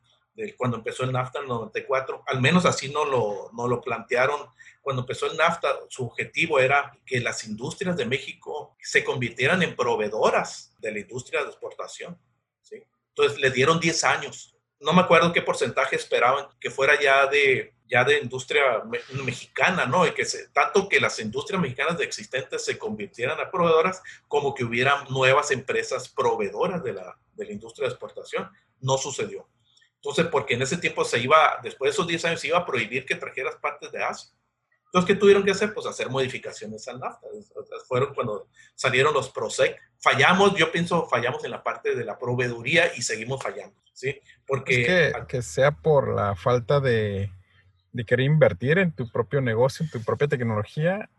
cuando 0.57 0.79
empezó 0.79 1.05
el 1.05 1.13
NAFTA 1.13 1.39
en 1.39 1.45
el 1.45 1.49
94, 1.49 2.25
al 2.27 2.41
menos 2.41 2.65
así 2.65 2.89
no 2.89 3.05
lo, 3.05 3.51
no 3.53 3.69
lo 3.69 3.81
plantearon. 3.81 4.49
Cuando 4.83 5.03
empezó 5.03 5.31
el 5.31 5.37
NAFTA, 5.37 5.69
su 5.89 6.07
objetivo 6.07 6.59
era 6.59 6.97
que 7.07 7.21
las 7.21 7.45
industrias 7.45 7.97
de 7.97 8.05
México 8.05 8.75
se 8.81 9.05
convirtieran 9.05 9.63
en 9.63 9.77
proveedoras 9.77 10.75
de 10.79 10.93
la 10.93 10.99
industria 10.99 11.43
de 11.43 11.51
exportación. 11.51 12.19
Entonces 13.17 13.39
le 13.39 13.51
dieron 13.51 13.79
10 13.79 14.05
años. 14.05 14.57
No 14.81 14.93
me 14.93 15.03
acuerdo 15.03 15.33
qué 15.33 15.41
porcentaje 15.41 15.97
esperaban 15.97 16.47
que 16.61 16.71
fuera 16.71 17.01
ya 17.01 17.27
de, 17.27 17.75
ya 17.87 18.05
de 18.05 18.19
industria 18.19 18.83
mexicana, 19.25 19.87
¿no? 19.87 20.07
Y 20.07 20.13
que 20.13 20.25
se, 20.25 20.49
tanto 20.49 20.89
que 20.89 21.01
las 21.01 21.19
industrias 21.21 21.63
mexicanas 21.63 21.97
de 21.97 22.05
existentes 22.05 22.65
se 22.65 22.77
convirtieran 22.77 23.39
a 23.41 23.51
proveedoras 23.51 24.03
como 24.27 24.53
que 24.53 24.65
hubieran 24.65 25.05
nuevas 25.11 25.53
empresas 25.53 26.09
proveedoras 26.09 26.83
de 26.83 26.93
la, 26.93 27.17
de 27.35 27.47
la 27.47 27.53
industria 27.53 27.87
de 27.87 27.93
exportación. 27.93 28.51
No 28.81 28.99
sucedió. 28.99 29.49
Entonces, 29.97 30.27
porque 30.27 30.55
en 30.55 30.63
ese 30.63 30.77
tiempo 30.77 31.05
se 31.05 31.19
iba, 31.21 31.61
después 31.63 31.91
de 31.91 31.93
esos 31.93 32.07
10 32.07 32.25
años, 32.27 32.41
se 32.41 32.49
iba 32.49 32.59
a 32.59 32.67
prohibir 32.67 33.07
que 33.07 33.15
trajeras 33.15 33.57
partes 33.57 33.91
de 33.93 34.03
Asia. 34.03 34.31
Entonces, 34.95 35.13
¿qué 35.13 35.21
tuvieron 35.21 35.43
que 35.43 35.51
hacer? 35.51 35.75
Pues 35.75 35.87
hacer 35.87 36.09
modificaciones 36.09 36.87
al 36.87 37.01
NAFTA. 37.01 37.27
Fueron 37.89 38.15
cuando 38.15 38.47
salieron 38.77 39.13
los 39.13 39.29
PROSEC. 39.29 39.77
Fallamos, 39.99 40.55
yo 40.55 40.71
pienso, 40.71 41.09
fallamos 41.09 41.45
en 41.45 41.51
la 41.51 41.65
parte 41.65 41.97
de 41.97 42.05
la 42.05 42.17
proveeduría 42.17 42.93
y 42.95 43.03
seguimos 43.03 43.43
fallando, 43.43 43.75
¿sí? 43.93 44.21
Porque... 44.47 44.83
Es 44.83 45.15
que, 45.15 45.27
que 45.27 45.43
sea 45.43 45.73
por 45.73 46.15
la 46.15 46.37
falta 46.37 46.79
de, 46.79 47.29
de 47.91 48.05
querer 48.05 48.27
invertir 48.27 48.79
en 48.79 48.93
tu 48.93 49.11
propio 49.11 49.41
negocio, 49.41 49.85
en 49.85 49.91
tu 49.91 50.01
propia 50.01 50.29
tecnología. 50.29 51.11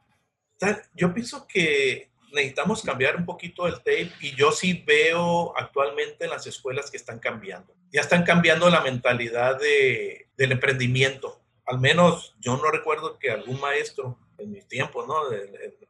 Yo 0.93 1.13
pienso 1.13 1.45
que 1.45 2.11
necesitamos 2.31 2.81
cambiar 2.81 3.17
un 3.17 3.25
poquito 3.25 3.67
el 3.67 3.79
tape 3.79 4.13
y 4.21 4.35
yo 4.35 4.53
sí 4.53 4.85
veo 4.87 5.53
actualmente 5.57 6.23
en 6.23 6.29
las 6.29 6.47
escuelas 6.47 6.89
que 6.89 6.95
están 6.95 7.19
cambiando. 7.19 7.75
Ya 7.91 7.99
están 7.99 8.23
cambiando 8.23 8.69
la 8.69 8.79
mentalidad 8.79 9.59
de, 9.59 10.29
del 10.37 10.53
emprendimiento 10.53 11.41
al 11.65 11.79
menos 11.79 12.35
yo 12.39 12.57
no 12.57 12.71
recuerdo 12.71 13.17
que 13.17 13.31
algún 13.31 13.59
maestro 13.59 14.17
en 14.37 14.51
mi 14.51 14.61
tiempo, 14.61 15.05
¿no? 15.05 15.15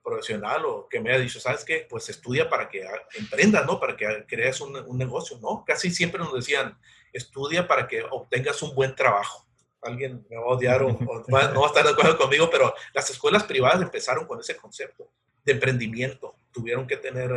Profesional 0.03 0.65
o 0.65 0.88
que 0.88 1.00
me 1.00 1.10
haya 1.10 1.20
dicho, 1.20 1.39
¿sabes 1.39 1.65
qué? 1.65 1.88
Pues 1.89 2.10
estudia 2.10 2.50
para 2.50 2.70
que 2.70 2.86
emprendas, 3.17 3.65
¿no? 3.65 3.79
Para 3.79 3.98
que 3.98 4.25
crees 4.27 4.62
un, 4.62 4.75
un, 4.75 4.98
negocio, 4.98 5.38
¿no? 5.41 5.63
Casi 5.65 5.89
siempre 5.91 6.20
nos 6.20 6.34
decían, 6.34 6.77
estudia 7.12 7.67
para 7.67 7.88
que 7.88 8.03
obtengas 8.12 8.62
un 8.62 8.75
buen 8.75 8.96
trabajo. 8.96 9.46
Alguien 9.82 10.25
me 10.29 10.38
va 10.38 10.44
a 10.44 10.48
odiar 10.48 10.84
o, 10.84 10.91
no 10.91 11.27
va 11.27 11.41
a 11.41 11.67
estar 11.67 11.84
de 11.84 11.91
acuerdo 11.91 12.17
conmigo, 12.17 12.50
pero 12.50 12.74
las 12.94 13.10
escuelas 13.10 13.44
privadas 13.44 13.82
empezaron 13.82 14.25
con 14.25 14.39
ese 14.39 14.55
concepto 14.55 15.10
de 15.44 15.53
emprendimiento. 15.53 16.36
Tuvieron 16.51 16.88
que 16.88 16.98
tener 16.98 17.32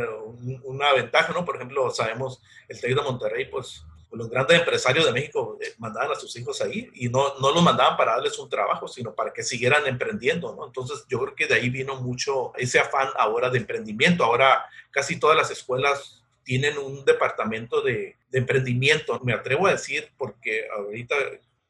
una 0.63 0.93
ventaja, 0.93 1.33
¿no? 1.33 1.45
Por 1.45 1.57
ejemplo, 1.57 1.89
sabemos, 1.91 2.41
el 2.67 2.79
TEC 2.79 2.95
de 2.95 3.01
Monterrey, 3.01 3.45
pues 3.45 3.83
los 4.11 4.29
grandes 4.29 4.59
empresarios 4.59 5.05
de 5.05 5.11
México 5.11 5.57
eh, 5.61 5.73
mandaban 5.77 6.11
a 6.11 6.15
sus 6.15 6.35
hijos 6.35 6.61
ahí 6.61 6.89
y 6.93 7.09
no, 7.09 7.35
no 7.39 7.51
los 7.51 7.63
mandaban 7.63 7.95
para 7.95 8.13
darles 8.13 8.37
un 8.39 8.49
trabajo, 8.49 8.87
sino 8.87 9.13
para 9.13 9.31
que 9.31 9.43
siguieran 9.43 9.85
emprendiendo, 9.85 10.55
¿no? 10.55 10.65
Entonces 10.65 11.05
yo 11.07 11.19
creo 11.19 11.35
que 11.35 11.47
de 11.47 11.55
ahí 11.55 11.69
vino 11.69 11.95
mucho 11.95 12.53
ese 12.55 12.79
afán 12.79 13.09
ahora 13.17 13.49
de 13.49 13.59
emprendimiento. 13.59 14.23
Ahora 14.23 14.65
casi 14.91 15.19
todas 15.19 15.37
las 15.37 15.51
escuelas 15.51 16.23
tienen 16.43 16.77
un 16.77 17.05
departamento 17.05 17.81
de, 17.81 18.15
de 18.29 18.39
emprendimiento. 18.39 19.19
Me 19.23 19.33
atrevo 19.33 19.67
a 19.67 19.71
decir 19.71 20.11
porque 20.17 20.67
ahorita 20.75 21.15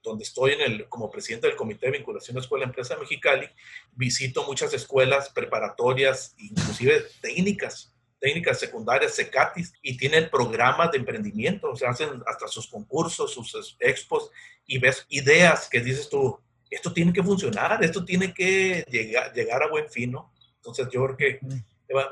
donde 0.01 0.24
estoy 0.24 0.53
en 0.53 0.62
el, 0.62 0.89
como 0.89 1.12
presidente 1.12 1.48
del 1.48 1.55
Comité 1.55 1.88
de 1.88 1.98
Vinculación 1.98 2.38
Escuela 2.38 2.65
Empresa 2.65 2.98
Mexicali, 2.98 3.48
visito 3.93 4.46
muchas 4.46 4.74
escuelas 4.74 5.29
preparatorias, 5.29 6.36
inclusive 6.38 7.05
técnicas, 7.22 7.93
técnicas 8.19 8.59
secundarias, 8.59 9.15
SECATIS, 9.15 9.73
y 9.81 9.97
tienen 9.97 10.29
programas 10.29 10.91
de 10.91 10.97
emprendimiento, 10.97 11.71
o 11.71 11.75
sea, 11.75 11.91
hacen 11.91 12.21
hasta 12.27 12.47
sus 12.47 12.67
concursos, 12.67 13.33
sus 13.33 13.77
expos, 13.79 14.31
y 14.65 14.77
ves 14.77 15.05
ideas 15.09 15.67
que 15.69 15.79
dices 15.79 16.09
tú, 16.09 16.39
esto 16.69 16.93
tiene 16.93 17.13
que 17.13 17.23
funcionar, 17.23 17.83
esto 17.83 18.05
tiene 18.05 18.33
que 18.33 18.83
llegar, 18.89 19.33
llegar 19.33 19.63
a 19.63 19.69
buen 19.69 19.89
fin, 19.89 20.11
¿no? 20.11 20.31
Entonces 20.57 20.88
yo 20.91 21.05
creo 21.05 21.17
que 21.17 21.39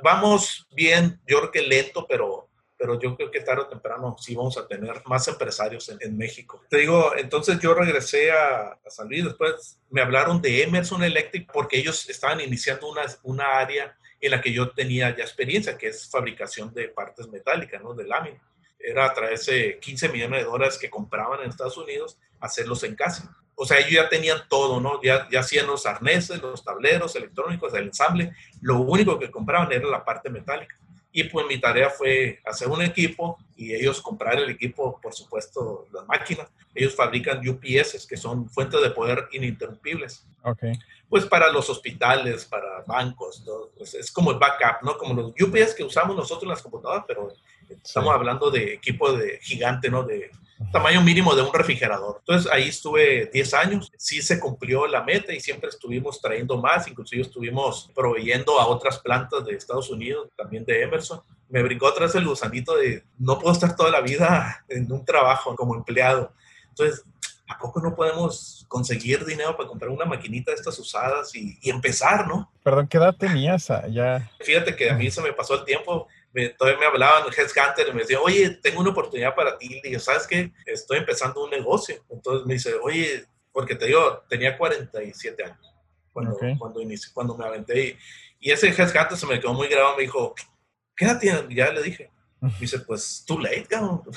vamos 0.01 0.67
bien, 0.71 1.19
yo 1.27 1.37
creo 1.39 1.51
que 1.51 1.61
lento, 1.61 2.05
pero, 2.07 2.49
pero 2.77 2.99
yo 2.99 3.15
creo 3.15 3.29
que 3.29 3.41
tarde 3.41 3.63
o 3.63 3.67
temprano 3.67 4.15
sí 4.19 4.35
vamos 4.35 4.57
a 4.57 4.67
tener 4.67 5.01
más 5.05 5.27
empresarios 5.27 5.89
en, 5.89 6.17
México. 6.17 6.63
Te 6.69 6.77
digo, 6.77 7.13
entonces 7.15 7.59
yo 7.59 7.73
regresé 7.73 8.31
a, 8.31 8.79
a, 8.83 8.89
San 8.89 9.07
Luis, 9.07 9.25
después 9.25 9.79
me 9.89 10.01
hablaron 10.01 10.41
de 10.41 10.63
Emerson 10.63 11.03
Electric 11.03 11.51
porque 11.51 11.77
ellos 11.77 12.09
estaban 12.09 12.41
iniciando 12.41 12.89
una, 12.89 13.03
una 13.23 13.59
área 13.59 13.95
en 14.19 14.31
la 14.31 14.41
que 14.41 14.51
yo 14.51 14.69
tenía 14.71 15.15
ya 15.15 15.23
experiencia, 15.23 15.77
que 15.77 15.87
es 15.87 16.09
fabricación 16.09 16.73
de 16.73 16.89
partes 16.89 17.27
metálicas, 17.27 17.81
¿no? 17.81 17.93
De 17.93 18.05
lámina. 18.05 18.41
Era 18.79 19.05
a 19.05 19.13
través 19.13 19.45
de 19.45 19.79
15 19.79 20.09
millones 20.09 20.39
de 20.39 20.45
dólares 20.45 20.77
que 20.77 20.89
compraban 20.89 21.41
en 21.41 21.49
Estados 21.49 21.77
Unidos, 21.77 22.17
hacerlos 22.39 22.83
en 22.83 22.95
casa. 22.95 23.35
O 23.55 23.65
sea, 23.65 23.79
ellos 23.79 23.91
ya 23.91 24.09
tenían 24.09 24.39
todo, 24.47 24.79
¿no? 24.79 25.01
Ya, 25.01 25.27
ya 25.31 25.39
hacían 25.39 25.65
los 25.65 25.85
arneses, 25.85 26.41
los 26.41 26.63
tableros 26.63 27.15
electrónicos, 27.15 27.73
el 27.73 27.85
ensamble. 27.85 28.33
Lo 28.61 28.79
único 28.81 29.17
que 29.17 29.31
compraban 29.31 29.71
era 29.71 29.87
la 29.87 30.05
parte 30.05 30.29
metálica. 30.29 30.77
Y 31.17 31.23
pues 31.23 31.47
mi 31.47 31.59
tarea 31.59 31.89
fue 31.89 32.39
hacer 32.45 32.67
un 32.67 32.79
equipo 32.83 33.39
y 33.55 33.73
ellos 33.73 34.03
comprar 34.03 34.37
el 34.37 34.51
equipo, 34.51 35.01
por 35.01 35.15
supuesto, 35.15 35.87
las 35.91 36.05
máquinas. 36.05 36.47
Ellos 36.75 36.93
fabrican 36.93 37.39
UPS, 37.39 38.05
que 38.05 38.15
son 38.15 38.47
fuentes 38.47 38.79
de 38.79 38.91
poder 38.91 39.27
ininterrumpibles. 39.31 40.27
Okay. 40.43 40.73
Pues 41.09 41.25
para 41.25 41.51
los 41.51 41.71
hospitales, 41.71 42.45
para 42.45 42.83
bancos, 42.85 43.43
pues 43.75 43.95
es 43.95 44.11
como 44.11 44.29
el 44.29 44.37
backup, 44.37 44.83
¿no? 44.83 44.95
Como 44.95 45.15
los 45.15 45.31
UPS 45.41 45.73
que 45.73 45.83
usamos 45.83 46.15
nosotros 46.15 46.43
en 46.43 46.49
las 46.49 46.61
computadoras, 46.61 47.05
pero 47.07 47.33
estamos 47.67 48.13
hablando 48.13 48.51
de 48.51 48.75
equipo 48.75 49.11
de 49.11 49.39
gigante, 49.41 49.89
¿no? 49.89 50.03
De 50.03 50.29
tamaño 50.71 51.01
mínimo 51.01 51.35
de 51.35 51.41
un 51.41 51.53
refrigerador. 51.53 52.17
Entonces 52.19 52.51
ahí 52.51 52.69
estuve 52.69 53.29
10 53.31 53.53
años, 53.53 53.91
sí 53.97 54.21
se 54.21 54.39
cumplió 54.39 54.87
la 54.87 55.03
meta 55.03 55.33
y 55.33 55.39
siempre 55.39 55.69
estuvimos 55.69 56.21
trayendo 56.21 56.57
más, 56.57 56.87
inclusive 56.87 57.21
estuvimos 57.21 57.91
proveyendo 57.93 58.59
a 58.59 58.67
otras 58.67 58.99
plantas 58.99 59.45
de 59.45 59.55
Estados 59.55 59.89
Unidos, 59.89 60.29
también 60.35 60.65
de 60.65 60.83
Emerson. 60.83 61.21
Me 61.49 61.63
brincó 61.63 61.87
atrás 61.87 62.15
el 62.15 62.27
gusanito 62.27 62.75
de 62.75 63.03
no 63.17 63.39
puedo 63.39 63.53
estar 63.53 63.75
toda 63.75 63.91
la 63.91 64.01
vida 64.01 64.65
en 64.69 64.91
un 64.91 65.05
trabajo 65.05 65.55
como 65.55 65.75
empleado. 65.75 66.33
Entonces, 66.69 67.03
¿a 67.47 67.57
poco 67.57 67.79
no 67.79 67.95
podemos 67.95 68.65
conseguir 68.67 69.25
dinero 69.25 69.55
para 69.55 69.69
comprar 69.69 69.89
una 69.89 70.05
maquinita 70.05 70.51
de 70.51 70.55
estas 70.55 70.77
usadas 70.79 71.33
y, 71.35 71.57
y 71.61 71.69
empezar, 71.69 72.27
no? 72.27 72.51
Perdón, 72.61 72.87
¿qué 72.87 72.97
edad 72.97 73.15
tenías 73.15 73.67
ya? 73.89 74.29
Fíjate 74.41 74.75
que 74.75 74.89
a 74.89 74.95
mí 74.95 75.09
se 75.09 75.21
me 75.21 75.31
pasó 75.31 75.55
el 75.55 75.63
tiempo 75.63 76.07
todavía 76.57 76.79
me 76.79 76.85
hablaban 76.85 77.23
Headhunter 77.35 77.87
y 77.87 77.93
me 77.93 78.01
decían, 78.01 78.21
oye, 78.23 78.49
tengo 78.61 78.81
una 78.81 78.91
oportunidad 78.91 79.35
para 79.35 79.57
ti. 79.57 79.67
Y 79.67 79.81
dije, 79.81 79.99
¿sabes 79.99 80.27
qué? 80.27 80.51
Estoy 80.65 80.99
empezando 80.99 81.43
un 81.43 81.49
negocio. 81.49 82.03
Entonces 82.09 82.45
me 82.45 82.55
dice, 82.55 82.73
oye, 82.81 83.25
porque 83.51 83.75
te 83.75 83.87
digo, 83.87 84.23
tenía 84.29 84.57
47 84.57 85.43
años 85.43 85.57
cuando, 86.13 86.37
cuando, 86.57 86.81
inicié, 86.81 87.11
cuando 87.13 87.37
me 87.37 87.45
aventé. 87.45 87.87
Y, 87.87 87.97
y 88.39 88.51
ese 88.51 88.67
Headhunter 88.67 89.17
se 89.17 89.25
me 89.25 89.39
quedó 89.39 89.53
muy 89.53 89.67
grabado. 89.67 89.95
Me 89.95 90.03
dijo, 90.03 90.35
¿qué 90.95 91.05
edad 91.05 91.19
tienes? 91.19 91.43
Ya 91.49 91.71
le 91.71 91.81
dije. 91.81 92.11
Me 92.39 92.53
dice, 92.59 92.79
pues, 92.79 93.23
too 93.25 93.39
late, 93.39 93.65
cabrón. 93.65 94.03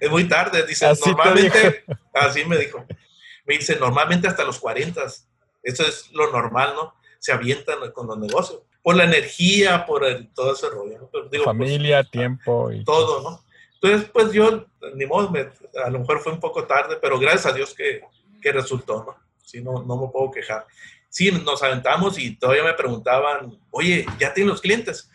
es 0.00 0.10
muy 0.10 0.26
tarde. 0.26 0.66
Dice, 0.66 0.90
normalmente, 1.04 1.84
así 2.14 2.44
me 2.44 2.56
dijo. 2.56 2.86
Me 3.44 3.58
dice, 3.58 3.76
normalmente 3.76 4.28
hasta 4.28 4.44
los 4.44 4.58
40. 4.58 5.02
Eso 5.62 5.86
es 5.86 6.10
lo 6.12 6.32
normal, 6.32 6.72
¿no? 6.74 6.94
Se 7.18 7.32
avientan 7.32 7.90
con 7.92 8.06
los 8.06 8.18
negocios 8.18 8.62
por 8.88 8.96
la 8.96 9.04
energía, 9.04 9.84
por 9.84 10.02
el, 10.02 10.28
todo 10.28 10.54
ese 10.54 10.66
rollo. 10.70 11.10
Pues, 11.12 11.42
Familia, 11.44 12.02
tiempo 12.04 12.72
y 12.72 12.82
todo, 12.84 13.22
¿no? 13.22 13.44
Entonces, 13.74 14.08
pues 14.10 14.32
yo, 14.32 14.64
ni 14.94 15.04
modo, 15.04 15.30
a 15.84 15.90
lo 15.90 15.98
mejor 15.98 16.20
fue 16.20 16.32
un 16.32 16.40
poco 16.40 16.64
tarde, 16.64 16.96
pero 16.98 17.18
gracias 17.18 17.44
a 17.44 17.52
Dios 17.52 17.74
que, 17.74 18.00
que 18.40 18.50
resultó, 18.50 19.04
¿no? 19.04 19.14
Sí, 19.44 19.60
no, 19.60 19.82
no 19.82 19.98
me 19.98 20.08
puedo 20.10 20.30
quejar. 20.30 20.66
Sí, 21.10 21.30
nos 21.30 21.62
aventamos 21.62 22.18
y 22.18 22.36
todavía 22.36 22.64
me 22.64 22.72
preguntaban, 22.72 23.60
oye, 23.72 24.06
¿ya 24.18 24.32
tienen 24.32 24.48
los 24.48 24.62
clientes? 24.62 25.10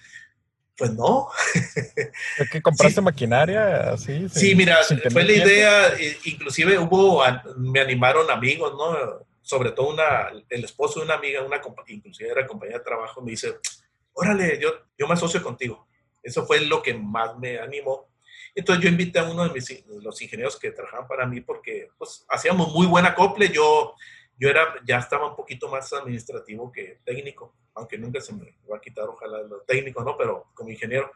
Pues 0.77 0.93
no. 0.93 1.29
¿Es 2.37 2.49
que 2.51 2.61
compraste 2.61 3.01
maquinaria 3.01 3.89
así? 3.89 4.29
Sí, 4.29 4.53
mira, 4.53 4.81
fue 5.11 5.23
la 5.23 5.33
idea, 5.33 5.93
inclusive 6.25 6.77
hubo, 6.77 7.23
me 7.57 7.79
animaron 7.79 8.29
amigos, 8.29 8.71
¿no? 8.77 9.25
Sobre 9.43 9.71
todo 9.71 9.89
una, 9.89 10.29
el 10.49 10.63
esposo 10.63 10.99
de 10.99 11.05
una 11.05 11.15
amiga, 11.15 11.43
una 11.43 11.61
inclusive 11.87 12.29
era 12.29 12.47
compañía 12.47 12.77
de 12.77 12.83
trabajo, 12.83 13.21
me 13.21 13.31
dice, 13.31 13.59
órale, 14.13 14.57
yo, 14.59 14.71
yo 14.97 15.05
me 15.05 15.13
asocio 15.13 15.43
contigo. 15.43 15.85
Eso 16.23 16.45
fue 16.45 16.61
lo 16.61 16.81
que 16.81 16.93
más 16.93 17.37
me 17.37 17.59
animó. 17.59 18.07
Entonces 18.55 18.83
yo 18.83 18.89
invité 18.89 19.19
a 19.19 19.23
uno 19.23 19.43
de 19.43 19.53
mis, 19.53 19.85
los 19.87 20.21
ingenieros 20.21 20.57
que 20.57 20.71
trabajaban 20.71 21.07
para 21.07 21.25
mí 21.25 21.41
porque 21.41 21.89
pues, 21.97 22.25
hacíamos 22.29 22.71
muy 22.71 22.87
buena 22.87 23.09
acople. 23.09 23.49
Yo, 23.49 23.95
yo 24.37 24.49
era, 24.49 24.75
ya 24.85 24.99
estaba 24.99 25.29
un 25.29 25.35
poquito 25.35 25.67
más 25.67 25.91
administrativo 25.91 26.71
que 26.71 26.99
técnico, 27.03 27.53
aunque 27.73 27.97
nunca 27.97 28.21
se 28.21 28.33
me 28.33 28.55
va 28.71 28.77
a 28.77 28.81
quitar, 28.81 29.09
ojalá, 29.09 29.41
lo 29.43 29.61
técnico, 29.61 30.03
¿no? 30.03 30.15
Pero 30.15 30.51
como 30.53 30.69
ingeniero. 30.69 31.11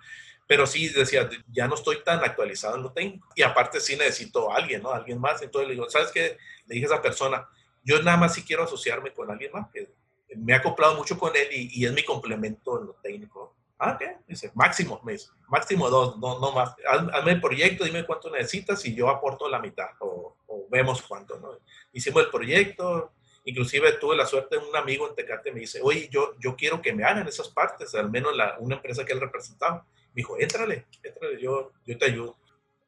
Pero 0.48 0.68
sí 0.68 0.90
decía, 0.90 1.30
ya 1.50 1.68
no 1.68 1.76
estoy 1.76 2.04
tan 2.04 2.24
actualizado 2.24 2.76
en 2.76 2.84
lo 2.84 2.92
técnico. 2.92 3.30
Y 3.36 3.44
aparte 3.44 3.80
sí 3.80 3.96
necesito 3.96 4.52
a 4.52 4.58
alguien, 4.58 4.82
¿no? 4.82 4.92
Alguien 4.92 5.20
más. 5.20 5.42
Entonces 5.42 5.70
le 5.70 5.76
digo, 5.76 5.90
¿sabes 5.90 6.12
qué? 6.12 6.38
Le 6.66 6.76
dije 6.76 6.88
a 6.88 6.96
esa 6.96 7.02
persona, 7.02 7.48
yo 7.88 8.04
nada 8.04 8.18
más 8.18 8.34
sí 8.34 8.44
quiero 8.44 8.64
asociarme 8.64 9.14
con 9.14 9.32
alguien 9.32 9.50
más, 9.54 9.70
que 9.72 9.88
me 10.36 10.54
ha 10.54 10.58
acoplado 10.58 10.96
mucho 10.96 11.18
con 11.18 11.34
él 11.38 11.48
y, 11.52 11.86
es 11.86 11.94
mi 11.94 12.04
complemento 12.04 12.82
en 12.82 12.88
lo 12.88 12.94
técnico. 12.96 13.56
Ah, 13.80 13.96
¿qué? 13.98 14.18
Dice, 14.28 14.52
máximo, 14.56 15.00
me 15.06 15.14
dice, 15.14 15.30
máximo 15.48 15.90
dos, 15.90 16.18
no, 16.18 16.38
no 16.40 16.52
más. 16.52 16.76
Hazme 16.86 17.32
el 17.32 17.42
proyecto, 17.42 17.86
dime 17.86 18.06
cuánto 18.06 18.30
necesitas 18.30 18.84
y 18.86 18.94
yo 18.94 19.10
aporto 19.10 19.48
la 19.48 19.60
mitad 19.60 19.88
o, 20.00 20.36
vemos 20.70 21.02
cuánto, 21.02 21.40
¿no? 21.40 21.52
Hicimos 21.94 22.24
el 22.24 22.30
proyecto, 22.30 23.14
inclusive 23.46 23.94
tuve 23.94 24.18
la 24.18 24.26
suerte 24.26 24.60
de 24.60 24.66
un 24.66 24.76
amigo 24.76 25.08
en 25.08 25.16
Tecate 25.16 25.54
me 25.54 25.62
dice, 25.62 25.80
oye, 25.82 26.10
yo, 26.12 26.36
yo 26.40 26.58
quiero 26.58 26.82
que 26.82 26.92
me 26.92 27.06
hagan 27.06 27.26
esas 27.26 27.48
partes, 27.48 27.96
al 27.96 28.12
menos 28.12 28.36
la, 28.36 28.58
una 28.60 28.76
empresa 28.76 29.06
que 29.06 29.14
él 29.14 29.22
representaba. 29.22 29.86
Me 30.10 30.16
dijo, 30.16 30.38
éntrale, 30.38 30.88
éntrale, 31.02 31.42
yo, 31.42 31.72
yo 31.86 31.98
te 31.98 32.06
ayudo 32.06 32.36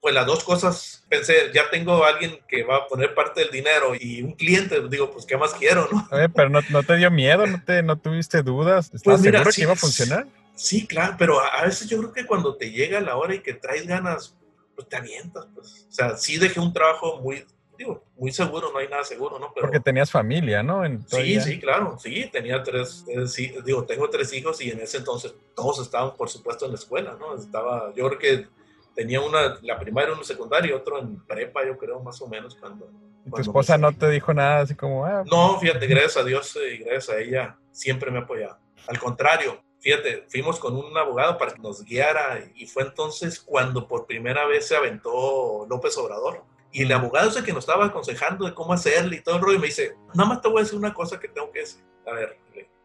pues 0.02 0.14
las 0.16 0.26
dos 0.26 0.44
cosas, 0.44 1.04
pensé, 1.10 1.52
ya 1.54 1.70
tengo 1.70 2.06
alguien 2.06 2.40
que 2.48 2.64
va 2.64 2.78
a 2.78 2.88
poner 2.88 3.14
parte 3.14 3.42
del 3.42 3.52
dinero 3.52 3.94
y 4.00 4.22
un 4.22 4.34
cliente, 4.34 4.82
digo, 4.90 5.12
pues, 5.12 5.26
¿qué 5.26 5.36
más 5.36 5.54
quiero, 5.54 5.90
no? 5.92 6.08
pero 6.34 6.50
no, 6.50 6.62
no, 6.70 6.84
te 6.84 6.96
dio 6.96 7.12
miedo, 7.12 7.46
no, 7.46 7.62
te, 7.64 7.84
no 7.84 7.98
tuviste 7.98 8.42
dudas, 8.42 8.86
¿estás 8.86 9.04
pues 9.04 9.22
seguro 9.22 9.52
que 9.54 9.62
iba 9.62 9.74
a 9.74 9.76
funcionar? 9.76 10.28
Sí, 10.56 10.88
claro, 10.88 11.16
pero 11.18 11.40
a 11.40 11.66
veces 11.66 11.90
yo 11.90 11.98
creo 12.00 12.14
que 12.14 12.26
cuando 12.26 12.56
te 12.56 12.72
llega 12.72 13.00
la 13.02 13.16
hora 13.16 13.36
y 13.36 13.40
que 13.40 13.54
traes 13.54 13.88
ganas, 13.88 14.36
pues 14.76 14.88
te 14.88 14.96
avientas, 14.96 15.48
pues. 15.54 15.88
O 15.90 15.92
sea, 15.92 16.16
sí 16.18 16.38
dejé 16.38 16.60
un 16.60 16.74
trabajo 16.74 17.20
muy, 17.22 17.46
digo, 17.78 18.04
muy 18.18 18.32
seguro, 18.32 18.72
no 18.72 18.80
hay 18.80 18.88
nada 18.88 19.04
seguro, 19.04 19.38
¿no? 19.40 19.54
Porque 19.54 19.80
tenías 19.80 20.12
familia, 20.12 20.64
¿no? 20.64 20.84
sí, 21.08 21.40
sí, 21.42 21.60
claro, 21.60 21.98
sí, 21.98 22.30
tenía 22.32 22.64
tres, 22.64 23.06
sí, 23.28 23.54
digo, 23.66 23.86
tengo 23.86 24.10
tres 24.10 24.32
hijos 24.34 24.62
y 24.62 24.70
en 24.70 24.80
ese 24.80 24.98
entonces 24.98 25.34
todos 25.56 25.82
estaban, 25.82 26.16
por 26.16 26.30
supuesto, 26.30 26.66
en 26.66 26.72
la 26.72 26.78
escuela, 26.78 27.18
¿no? 27.20 27.36
Estaba, 27.36 27.94
yo 27.96 28.08
creo 28.08 28.20
que 28.20 28.59
tenía 29.00 29.22
una, 29.22 29.58
la 29.62 29.80
primaria, 29.80 30.14
una 30.14 30.26
secundaria 30.26 30.72
y 30.72 30.74
otro 30.74 31.00
en 31.00 31.26
prepa, 31.26 31.66
yo 31.66 31.78
creo, 31.78 32.02
más 32.02 32.22
o 32.22 32.28
menos, 32.28 32.54
cuando... 32.54 32.92
¿Tu 33.34 33.40
esposa 33.40 33.78
no 33.78 33.94
te 33.94 34.10
dijo 34.10 34.34
nada 34.34 34.60
así 34.60 34.76
como... 34.76 35.06
Ah, 35.06 35.24
no, 35.26 35.58
fíjate, 35.58 35.88
gracias 35.88 36.18
a 36.18 36.24
Dios 36.26 36.60
y 36.70 36.80
gracias 36.80 37.10
a 37.10 37.18
ella, 37.18 37.58
siempre 37.72 38.12
me 38.12 38.20
ha 38.20 38.24
apoyado. 38.24 38.58
Al 38.90 39.00
contrario, 39.00 39.64
fíjate, 39.80 40.26
fuimos 40.28 40.60
con 40.60 40.76
un 40.76 40.98
abogado 40.98 41.38
para 41.38 41.54
que 41.54 41.62
nos 41.62 41.82
guiara 41.86 42.44
y 42.56 42.68
fue 42.68 42.84
entonces 42.84 43.40
cuando 43.40 43.88
por 43.88 44.06
primera 44.06 44.46
vez 44.46 44.68
se 44.68 44.76
aventó 44.76 45.66
López 45.70 45.98
Obrador. 45.98 46.44
Y 46.74 46.84
el 46.84 46.92
abogado 46.92 47.30
ese 47.30 47.42
que 47.42 47.54
nos 47.54 47.64
estaba 47.64 47.86
aconsejando 47.86 48.46
de 48.46 48.54
cómo 48.54 48.74
hacerle 48.74 49.16
y 49.16 49.22
todo 49.22 49.38
el 49.38 49.42
rollo 49.42 49.60
me 49.60 49.68
dice, 49.68 49.96
nada 50.14 50.28
más 50.28 50.42
te 50.42 50.50
voy 50.50 50.60
a 50.60 50.64
decir 50.64 50.78
una 50.78 50.94
cosa 50.94 51.22
que 51.22 51.30
tengo 51.30 51.50
que 51.52 51.60
decir. 51.62 51.86
A 52.06 52.12
ver, 52.12 52.38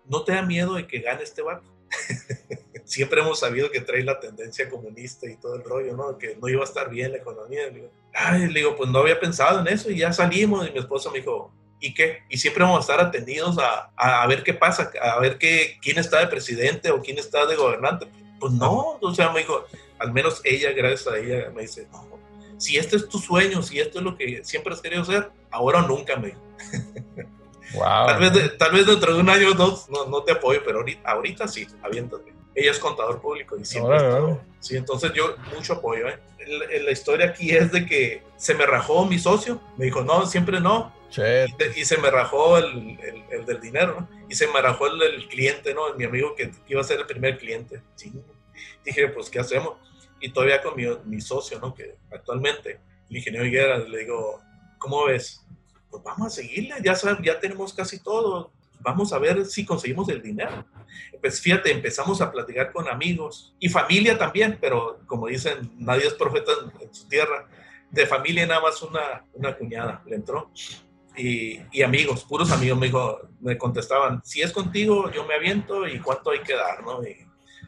no 0.05 0.23
te 0.23 0.31
da 0.31 0.43
miedo 0.43 0.75
de 0.75 0.87
que 0.87 1.01
gane 1.01 1.25
este 1.25 1.43
vato. 1.43 1.69
Siempre 2.85 3.21
hemos 3.21 3.41
sabido 3.41 3.71
que 3.71 3.81
trae 3.81 4.03
la 4.03 4.21
tendencia 4.21 4.69
comunista 4.69 5.29
y 5.29 5.37
todo 5.37 5.57
el 5.57 5.65
rollo, 5.65 5.97
¿no? 5.97 6.19
Que 6.19 6.37
no 6.41 6.49
iba 6.49 6.61
a 6.61 6.65
estar 6.65 6.91
bien 6.91 7.13
la 7.13 7.19
economía. 7.19 7.67
Le 7.67 7.73
digo, 7.73 7.91
Ay, 8.13 8.47
le 8.47 8.61
digo, 8.61 8.77
pues 8.77 8.89
no 8.91 9.01
había 9.01 9.19
pensado 9.19 9.61
en 9.61 9.69
eso 9.69 9.91
y 9.91 9.99
ya 9.99 10.13
salimos 10.13 10.69
y 10.69 10.71
mi 10.71 10.79
esposa 10.79 11.11
me 11.11 11.19
dijo, 11.19 11.53
¿y 11.81 11.93
qué? 11.93 12.23
Y 12.29 12.39
siempre 12.39 12.63
vamos 12.63 12.79
a 12.79 12.81
estar 12.81 13.05
atendidos 13.05 13.59
a, 13.59 13.91
a, 13.97 14.27
ver 14.29 14.45
qué 14.45 14.55
pasa, 14.55 14.91
a 15.03 15.19
ver 15.19 15.37
qué, 15.37 15.79
quién 15.83 15.99
está 15.99 16.21
de 16.21 16.29
presidente 16.29 16.91
o 16.91 17.03
quién 17.03 17.19
está 17.19 17.45
de 17.47 17.57
gobernante. 17.57 18.07
Pues 18.39 18.53
no, 18.53 18.99
o 19.01 19.15
sea, 19.15 19.33
me 19.33 19.41
dijo, 19.41 19.65
al 19.99 20.13
menos 20.13 20.41
ella, 20.45 20.71
gracias 20.73 21.07
a 21.09 21.19
ella, 21.19 21.51
me 21.51 21.63
dice, 21.63 21.89
no, 21.91 22.07
si 22.57 22.77
este 22.77 22.97
es 22.97 23.09
tu 23.09 23.19
sueño, 23.19 23.63
si 23.63 23.81
esto 23.81 23.99
es 23.99 24.05
lo 24.05 24.17
que 24.17 24.45
siempre 24.45 24.73
has 24.73 24.81
querido 24.81 25.03
hacer, 25.03 25.31
ahora 25.51 25.81
o 25.85 25.89
nunca, 25.89 26.17
me 26.17 26.29
dijo. 26.29 26.41
Wow. 27.73 28.07
Tal, 28.07 28.21
vez, 28.21 28.59
tal 28.59 28.73
vez 28.73 28.87
dentro 28.87 29.15
de 29.15 29.21
un 29.21 29.29
año 29.29 29.49
o 29.49 29.55
dos 29.55 29.89
no, 29.91 30.07
no, 30.07 30.23
te 30.23 30.31
apoyo, 30.31 30.61
pero 30.65 30.79
ahorita, 30.79 31.11
ahorita 31.11 31.49
sí, 31.49 31.67
aviéntate. 31.83 32.33
Ella 32.55 32.71
es 32.71 32.79
contador 32.79 33.21
público 33.21 33.57
y 33.59 33.65
siempre 33.65 33.99
Sí, 34.61 34.77
entonces 34.77 35.13
yo 35.13 35.37
mucho 35.55 35.75
apoyo. 35.75 36.09
¿eh? 36.09 36.19
La, 36.83 36.91
historia 36.91 37.27
aquí 37.27 37.51
es 37.51 37.73
de 37.73 37.85
que 37.85 38.23
se 38.37 38.55
me 38.55 38.65
rajó 38.65 39.05
mi 39.05 39.19
socio, 39.19 39.61
me 39.77 39.87
dijo, 39.87 40.03
no, 40.03 40.27
siempre 40.27 40.61
no, 40.61 40.93
y, 41.77 41.85
se 41.85 41.99
me 41.99 42.11
rajó 42.11 42.59
el, 42.59 42.99
el, 43.31 43.47
del 43.47 43.61
dinero, 43.61 44.01
¿no? 44.01 44.09
Y 44.29 44.35
se 44.35 44.47
me 44.49 44.61
rajó 44.61 44.87
el, 44.89 45.29
cliente, 45.29 45.75
¿no? 45.75 45.95
Mi 45.95 46.05
amigo 46.05 46.35
que, 46.35 46.51
iba 46.67 46.81
a 46.81 46.85
ser 46.85 47.01
el 47.01 47.07
primer 47.07 47.39
cliente. 47.39 47.83
Sí. 47.95 48.13
Dije, 48.85 49.09
pues, 49.09 49.31
¿qué 49.31 49.39
hacemos? 49.39 49.77
Y 50.21 50.33
todavía 50.33 50.63
con 50.63 50.75
mi, 50.77 50.87
mi 51.05 51.21
socio, 51.21 51.61
¿no? 51.61 51.75
Que 51.75 51.97
actualmente, 52.11 52.81
el 53.11 53.17
ingeniero 53.17 53.47
Higuera, 53.47 53.79
le 53.79 53.99
digo, 53.99 54.41
¿cómo 54.79 55.05
ves? 55.05 55.45
Pues 55.91 56.03
vamos 56.03 56.27
a 56.27 56.31
seguirle, 56.31 56.75
ya, 56.83 56.95
ya 57.23 57.39
tenemos 57.39 57.73
casi 57.73 58.03
todo. 58.03 58.51
Vamos 58.85 59.13
a 59.13 59.19
ver 59.19 59.45
si 59.47 59.65
conseguimos 59.65 60.09
el 60.11 60.23
dinero. 60.23 60.65
Pues 61.21 61.41
fíjate, 61.41 61.73
empezamos 61.73 62.21
a 62.21 62.31
platicar 62.31 62.71
con 62.71 62.87
amigos 62.87 63.57
y 63.59 63.69
familia 63.69 64.17
también, 64.17 64.59
pero 64.61 65.01
como 65.07 65.27
dicen, 65.27 65.73
nadie 65.79 66.07
es 66.07 66.15
profeta 66.15 66.53
en, 66.81 66.95
su 66.95 67.09
tierra. 67.09 67.49
De 67.91 68.07
familia 68.07 68.47
nada 68.47 68.61
más 68.61 68.83
una, 68.83 69.25
una 69.33 69.57
cuñada 69.57 70.03
le 70.07 70.17
entró 70.17 70.53
y, 71.17 71.83
amigos, 71.83 72.25
puros 72.25 72.51
amigos, 72.51 72.79
me, 72.79 72.87
dijo, 72.87 73.21
me 73.41 73.57
contestaban, 73.57 74.21
si 74.25 74.43
es 74.43 74.53
contigo, 74.53 75.11
yo 75.13 75.25
me 75.25 75.35
aviento 75.35 75.87
y 75.87 76.01
cuánto 76.01 76.31
hay 76.31 76.41
que 76.41 76.55
dar. 76.55 76.79
Y 77.09 77.25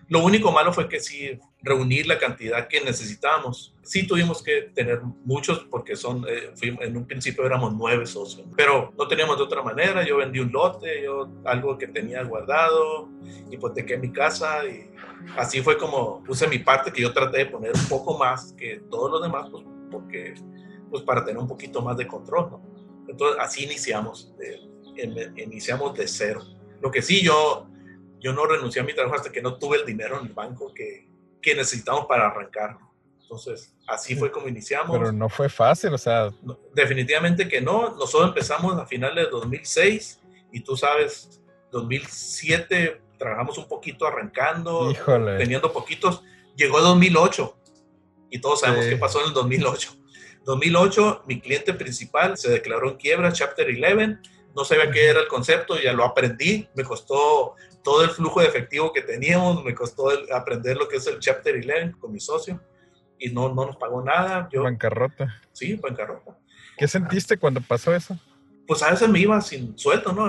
lo 0.08 0.24
único 0.24 0.50
malo 0.50 0.72
fue 0.72 0.88
que 0.88 1.00
sí, 1.00 1.38
reunir 1.66 2.06
la 2.06 2.18
cantidad 2.18 2.68
que 2.68 2.80
necesitábamos. 2.80 3.74
Sí 3.82 4.06
tuvimos 4.06 4.42
que 4.42 4.62
tener 4.74 5.00
muchos 5.24 5.66
porque 5.70 5.96
son, 5.96 6.24
eh, 6.28 6.52
en 6.62 6.96
un 6.96 7.06
principio 7.06 7.44
éramos 7.44 7.74
nueve 7.74 8.06
socios, 8.06 8.46
pero 8.56 8.92
no 8.96 9.08
teníamos 9.08 9.36
de 9.36 9.42
otra 9.42 9.62
manera. 9.62 10.04
Yo 10.06 10.16
vendí 10.16 10.38
un 10.38 10.52
lote, 10.52 11.02
yo 11.02 11.28
algo 11.44 11.76
que 11.76 11.88
tenía 11.88 12.22
guardado, 12.22 13.08
hipotequé 13.50 13.98
mi 13.98 14.12
casa 14.12 14.64
y 14.64 14.90
así 15.36 15.60
fue 15.60 15.76
como 15.76 16.22
puse 16.22 16.46
mi 16.46 16.60
parte 16.60 16.92
que 16.92 17.02
yo 17.02 17.12
traté 17.12 17.38
de 17.38 17.46
poner 17.46 17.72
un 17.74 17.88
poco 17.88 18.16
más 18.16 18.52
que 18.52 18.80
todos 18.88 19.10
los 19.10 19.22
demás, 19.22 19.48
pues, 19.50 19.64
porque, 19.90 20.34
pues 20.90 21.02
para 21.02 21.24
tener 21.24 21.38
un 21.38 21.48
poquito 21.48 21.82
más 21.82 21.96
de 21.96 22.06
control. 22.06 22.60
Entonces, 23.08 23.38
así 23.40 23.64
iniciamos, 23.64 24.32
iniciamos 25.36 25.96
de 25.96 26.06
cero. 26.06 26.42
Lo 26.80 26.90
que 26.90 27.02
sí, 27.02 27.22
yo, 27.22 27.66
yo 28.20 28.32
no 28.32 28.46
renuncié 28.46 28.82
a 28.82 28.84
mi 28.84 28.94
trabajo 28.94 29.16
hasta 29.16 29.32
que 29.32 29.42
no 29.42 29.58
tuve 29.58 29.78
el 29.78 29.86
dinero 29.86 30.20
en 30.20 30.26
el 30.26 30.32
banco 30.32 30.72
que, 30.72 31.05
que 31.46 31.54
necesitamos 31.54 32.06
para 32.06 32.26
arrancar. 32.26 32.76
Entonces, 33.22 33.72
así 33.86 34.16
fue 34.16 34.32
como 34.32 34.48
iniciamos. 34.48 34.98
Pero 34.98 35.12
no 35.12 35.28
fue 35.28 35.48
fácil, 35.48 35.94
o 35.94 35.98
sea. 35.98 36.32
definitivamente 36.74 37.46
que 37.46 37.60
no. 37.60 37.94
Nosotros 37.94 38.30
empezamos 38.30 38.76
a 38.76 38.84
finales 38.84 39.26
de 39.26 39.30
2006 39.30 40.20
y 40.50 40.60
tú 40.60 40.76
sabes, 40.76 41.40
2007 41.70 43.00
trabajamos 43.16 43.58
un 43.58 43.68
poquito 43.68 44.08
arrancando, 44.08 44.92
teniendo 45.38 45.72
poquitos. 45.72 46.24
Llegó 46.56 46.80
2008 46.80 47.56
y 48.30 48.40
todos 48.40 48.62
sabemos 48.62 48.86
qué 48.86 48.96
pasó 48.96 49.20
en 49.20 49.28
el 49.28 49.32
2008. 49.34 49.92
2008, 50.44 51.22
mi 51.28 51.40
cliente 51.40 51.74
principal 51.74 52.36
se 52.36 52.50
declaró 52.50 52.90
en 52.90 52.96
quiebra, 52.96 53.32
Chapter 53.32 53.68
11. 53.68 54.18
No 54.56 54.64
sabía 54.64 54.90
qué 54.90 55.10
era 55.10 55.20
el 55.20 55.28
concepto, 55.28 55.78
ya 55.80 55.92
lo 55.92 56.04
aprendí. 56.04 56.68
Me 56.74 56.82
costó 56.82 57.54
todo 57.86 58.02
el 58.02 58.10
flujo 58.10 58.40
de 58.40 58.48
efectivo 58.48 58.92
que 58.92 59.00
teníamos, 59.00 59.62
me 59.62 59.72
costó 59.72 60.10
aprender 60.34 60.76
lo 60.76 60.88
que 60.88 60.96
es 60.96 61.06
el 61.06 61.20
Chapter 61.20 61.54
11 61.54 61.92
con 62.00 62.10
mi 62.10 62.18
socio 62.18 62.60
y 63.16 63.30
no, 63.30 63.48
no 63.54 63.64
nos 63.64 63.76
pagó 63.76 64.02
nada. 64.02 64.48
Yo, 64.52 64.64
bancarrota. 64.64 65.40
Sí, 65.52 65.74
bancarrota. 65.76 66.36
¿Qué 66.76 66.88
sentiste 66.88 67.38
cuando 67.38 67.60
pasó 67.60 67.94
eso? 67.94 68.18
Pues 68.66 68.82
a 68.82 68.90
veces 68.90 69.08
me 69.08 69.20
iba 69.20 69.40
sin 69.40 69.78
sueldo, 69.78 70.12
¿no? 70.12 70.28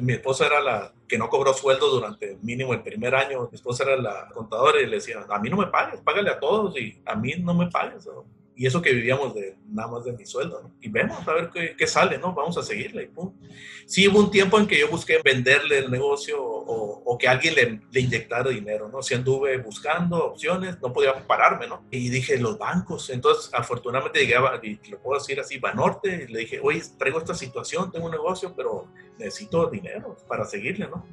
mi 0.00 0.14
esposa 0.14 0.46
era 0.46 0.60
la 0.60 0.92
que 1.06 1.16
no 1.16 1.28
cobró 1.28 1.54
sueldo 1.54 1.88
durante 1.90 2.36
mínimo 2.42 2.74
el 2.74 2.82
primer 2.82 3.14
año. 3.14 3.48
Mi 3.48 3.54
esposa 3.54 3.84
era 3.84 3.94
la 3.96 4.28
contadora 4.34 4.80
y 4.80 4.86
le 4.86 4.96
decía, 4.96 5.24
a 5.28 5.38
mí 5.38 5.48
no 5.48 5.58
me 5.58 5.68
pagues, 5.68 6.00
págale 6.00 6.30
a 6.30 6.40
todos 6.40 6.76
y 6.76 7.00
a 7.06 7.14
mí 7.14 7.34
no 7.38 7.54
me 7.54 7.70
pagues. 7.70 8.08
Y 8.60 8.66
eso 8.66 8.82
que 8.82 8.92
vivíamos 8.92 9.34
de 9.34 9.56
nada 9.70 9.88
más 9.90 10.04
de 10.04 10.12
mi 10.12 10.26
sueldo, 10.26 10.60
¿no? 10.62 10.74
Y 10.82 10.90
vemos 10.90 11.26
a 11.26 11.32
ver 11.32 11.48
qué, 11.48 11.74
qué, 11.78 11.86
sale, 11.86 12.18
¿no? 12.18 12.34
Vamos 12.34 12.58
a 12.58 12.62
seguirle 12.62 13.04
y 13.04 13.06
pum. 13.06 13.32
Sí 13.86 14.06
hubo 14.06 14.18
un 14.18 14.30
tiempo 14.30 14.58
en 14.58 14.66
que 14.66 14.78
yo 14.78 14.86
busqué 14.86 15.18
venderle 15.24 15.78
el 15.78 15.90
negocio 15.90 16.36
o, 16.44 17.02
o 17.02 17.16
que 17.16 17.26
alguien 17.26 17.54
le, 17.54 17.80
le, 17.90 18.00
inyectara 18.00 18.50
dinero, 18.50 18.90
¿no? 18.90 19.00
Si 19.02 19.14
anduve 19.14 19.56
buscando 19.56 20.26
opciones, 20.26 20.78
no 20.82 20.92
podía 20.92 21.26
pararme, 21.26 21.68
¿no? 21.68 21.86
Y 21.90 22.10
dije, 22.10 22.36
los 22.36 22.58
bancos. 22.58 23.08
Entonces, 23.08 23.48
afortunadamente 23.54 24.20
llegué 24.20 24.36
a, 24.36 24.60
y 24.62 24.78
lo 24.90 24.98
puedo 25.00 25.18
decir 25.18 25.40
así, 25.40 25.58
Banorte, 25.58 26.26
y 26.28 26.30
le 26.30 26.40
dije, 26.40 26.60
oye, 26.62 26.82
traigo 26.98 27.18
esta 27.18 27.34
situación, 27.34 27.90
tengo 27.90 28.04
un 28.04 28.12
negocio, 28.12 28.52
pero 28.54 28.88
necesito 29.16 29.70
dinero 29.70 30.18
para 30.28 30.44
seguirle, 30.44 30.86
¿no? 30.86 31.06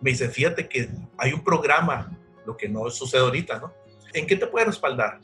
Me 0.00 0.10
dice, 0.10 0.28
fíjate 0.28 0.68
que 0.68 0.88
hay 1.16 1.32
un 1.32 1.44
programa, 1.44 2.18
lo 2.44 2.56
que 2.56 2.68
no 2.68 2.90
sucede 2.90 3.20
ahorita, 3.20 3.60
¿no? 3.60 3.72
¿En 4.12 4.26
qué 4.26 4.34
te 4.34 4.48
puede 4.48 4.66
respaldar? 4.66 5.20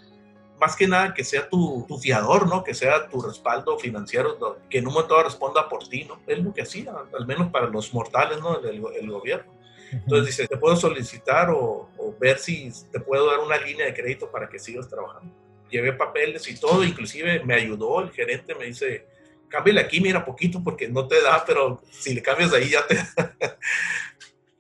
Más 0.65 0.77
que 0.77 0.89
nada 0.89 1.13
que 1.13 1.25
sea 1.25 1.47
tu, 1.47 1.85
tu, 1.87 1.99
fiador, 1.99 2.49
¿no? 2.49 2.65
Que 2.65 2.73
sea 2.73 3.07
tu 3.07 3.21
respaldo 3.21 3.79
financiero, 3.79 4.39
que 4.71 4.79
en 4.79 4.87
un 4.87 4.95
momento 4.95 5.23
responda 5.23 5.69
por 5.69 5.87
ti, 5.87 6.05
¿no? 6.05 6.23
Es 6.27 6.39
lo 6.39 6.55
que 6.55 6.63
hacía, 6.63 6.95
al 7.19 7.27
menos 7.27 7.51
para 7.51 7.67
los 7.67 7.93
mortales, 7.93 8.41
¿no? 8.41 8.59
El, 8.61 8.83
el 8.99 9.11
gobierno. 9.11 9.53
Entonces 9.93 10.27
dice, 10.27 10.49
te 10.49 10.57
puedo 10.57 10.75
solicitar 10.75 11.51
o, 11.51 11.91
o, 11.99 12.17
ver 12.19 12.39
si 12.39 12.73
te 12.91 12.99
puedo 12.99 13.31
dar 13.31 13.41
una 13.41 13.59
línea 13.59 13.85
de 13.85 13.93
crédito 13.93 14.31
para 14.31 14.49
que 14.49 14.59
sigas 14.59 14.89
trabajando. 14.89 15.31
Llevé 15.69 15.93
papeles 15.93 16.49
y 16.49 16.59
todo, 16.59 16.83
inclusive 16.83 17.45
me 17.45 17.55
ayudó 17.55 18.01
el 18.01 18.11
gerente, 18.11 18.55
me 18.55 18.65
dice, 18.65 19.07
cámbiale 19.49 19.81
aquí, 19.83 20.01
mira, 20.01 20.25
poquito, 20.25 20.63
porque 20.65 20.89
no 20.89 21.07
te 21.07 21.21
da, 21.21 21.45
pero 21.45 21.83
si 21.91 22.15
le 22.15 22.23
cambias 22.23 22.55
ahí 22.55 22.71
ya 22.71 22.87
te 22.87 22.97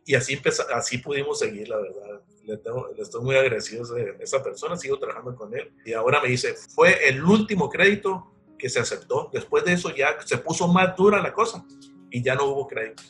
y 0.04 0.14
así, 0.14 0.40
así 0.74 0.98
pudimos 0.98 1.38
seguir, 1.38 1.68
la 1.68 1.78
verdad 1.78 2.20
le, 2.46 2.60
estoy 3.02 3.22
muy 3.22 3.36
agradecido 3.36 3.84
a 3.84 4.22
esa 4.22 4.42
persona, 4.42 4.76
sigo 4.76 4.98
trabajando 4.98 5.34
con 5.34 5.56
él. 5.56 5.72
Y 5.84 5.92
ahora 5.92 6.20
me 6.20 6.28
dice, 6.28 6.54
fue 6.54 7.08
el 7.08 7.24
último 7.24 7.70
crédito 7.70 8.32
que 8.58 8.68
se 8.68 8.80
aceptó. 8.80 9.30
Después 9.32 9.64
de 9.64 9.72
eso 9.72 9.94
ya 9.94 10.20
se 10.24 10.38
puso 10.38 10.68
más 10.68 10.96
dura 10.96 11.22
la 11.22 11.32
cosa 11.32 11.64
y 12.10 12.22
ya 12.22 12.34
no 12.34 12.44
hubo 12.44 12.66
crédito. 12.66 13.02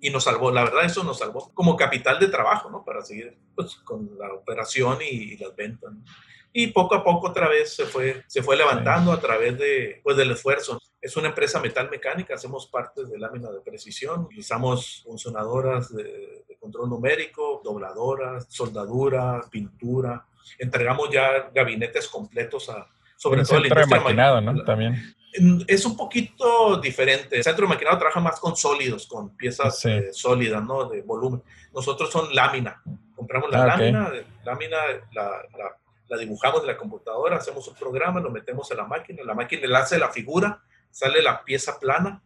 Y 0.00 0.10
nos 0.10 0.24
salvó, 0.24 0.50
la 0.52 0.64
verdad 0.64 0.84
eso 0.84 1.02
nos 1.02 1.18
salvó 1.18 1.50
como 1.54 1.76
capital 1.76 2.20
de 2.20 2.28
trabajo, 2.28 2.70
¿no? 2.70 2.84
Para 2.84 3.04
seguir 3.04 3.36
pues, 3.54 3.74
con 3.76 4.16
la 4.16 4.32
operación 4.32 4.98
y, 5.02 5.36
las 5.38 5.54
ventas. 5.56 5.92
Y 6.52 6.68
poco 6.68 6.94
a 6.94 7.04
poco 7.04 7.28
otra 7.28 7.48
vez 7.48 7.74
se 7.74 7.84
fue, 7.84 8.24
se 8.26 8.42
fue 8.42 8.56
levantando 8.56 9.12
a 9.12 9.20
través 9.20 9.58
de, 9.58 10.00
pues, 10.02 10.16
del 10.16 10.30
esfuerzo. 10.30 10.80
Es 11.00 11.16
una 11.16 11.28
empresa 11.28 11.60
metal 11.60 11.88
mecánica, 11.90 12.34
hacemos 12.34 12.66
partes 12.66 13.08
de 13.08 13.18
lámina 13.18 13.50
de 13.50 13.60
precisión, 13.60 14.22
utilizamos 14.22 15.02
funcionadoras 15.04 15.94
de, 15.94 16.44
control 16.58 16.90
numérico, 16.90 17.60
dobladoras, 17.64 18.46
soldadura, 18.48 19.40
pintura. 19.50 20.26
Entregamos 20.58 21.08
ya 21.10 21.50
gabinetes 21.54 22.08
completos 22.08 22.68
a, 22.68 22.88
sobre 23.16 23.42
todo 23.42 23.60
centro 23.60 23.80
de 23.80 23.86
maquinado, 23.86 24.40
¿no? 24.40 24.64
También. 24.64 25.14
Es 25.68 25.84
un 25.84 25.96
poquito 25.96 26.80
diferente. 26.80 27.36
El 27.36 27.44
centro 27.44 27.66
de 27.66 27.74
maquinado 27.74 27.98
trabaja 27.98 28.20
más 28.20 28.40
con 28.40 28.56
sólidos, 28.56 29.06
con 29.06 29.36
piezas 29.36 29.84
eh, 29.84 30.08
sólidas, 30.12 30.64
¿no? 30.64 30.88
De 30.88 31.02
volumen. 31.02 31.42
Nosotros 31.72 32.10
son 32.10 32.34
lámina. 32.34 32.82
Compramos 33.14 33.50
la 33.50 33.62
ah, 33.62 33.66
lámina, 33.66 34.12
lámina 34.44 34.76
la, 35.12 35.42
la 35.56 35.76
dibujamos 36.16 36.62
en 36.62 36.68
la 36.68 36.76
computadora, 36.76 37.36
hacemos 37.36 37.66
un 37.68 37.74
programa, 37.74 38.20
lo 38.20 38.30
metemos 38.30 38.70
en 38.70 38.78
la 38.78 38.84
máquina, 38.84 39.22
la 39.22 39.34
máquina 39.34 39.66
le 39.66 39.76
hace 39.76 39.98
la 39.98 40.08
figura, 40.08 40.62
sale 40.90 41.22
la 41.22 41.44
pieza 41.44 41.78
plana, 41.78 42.22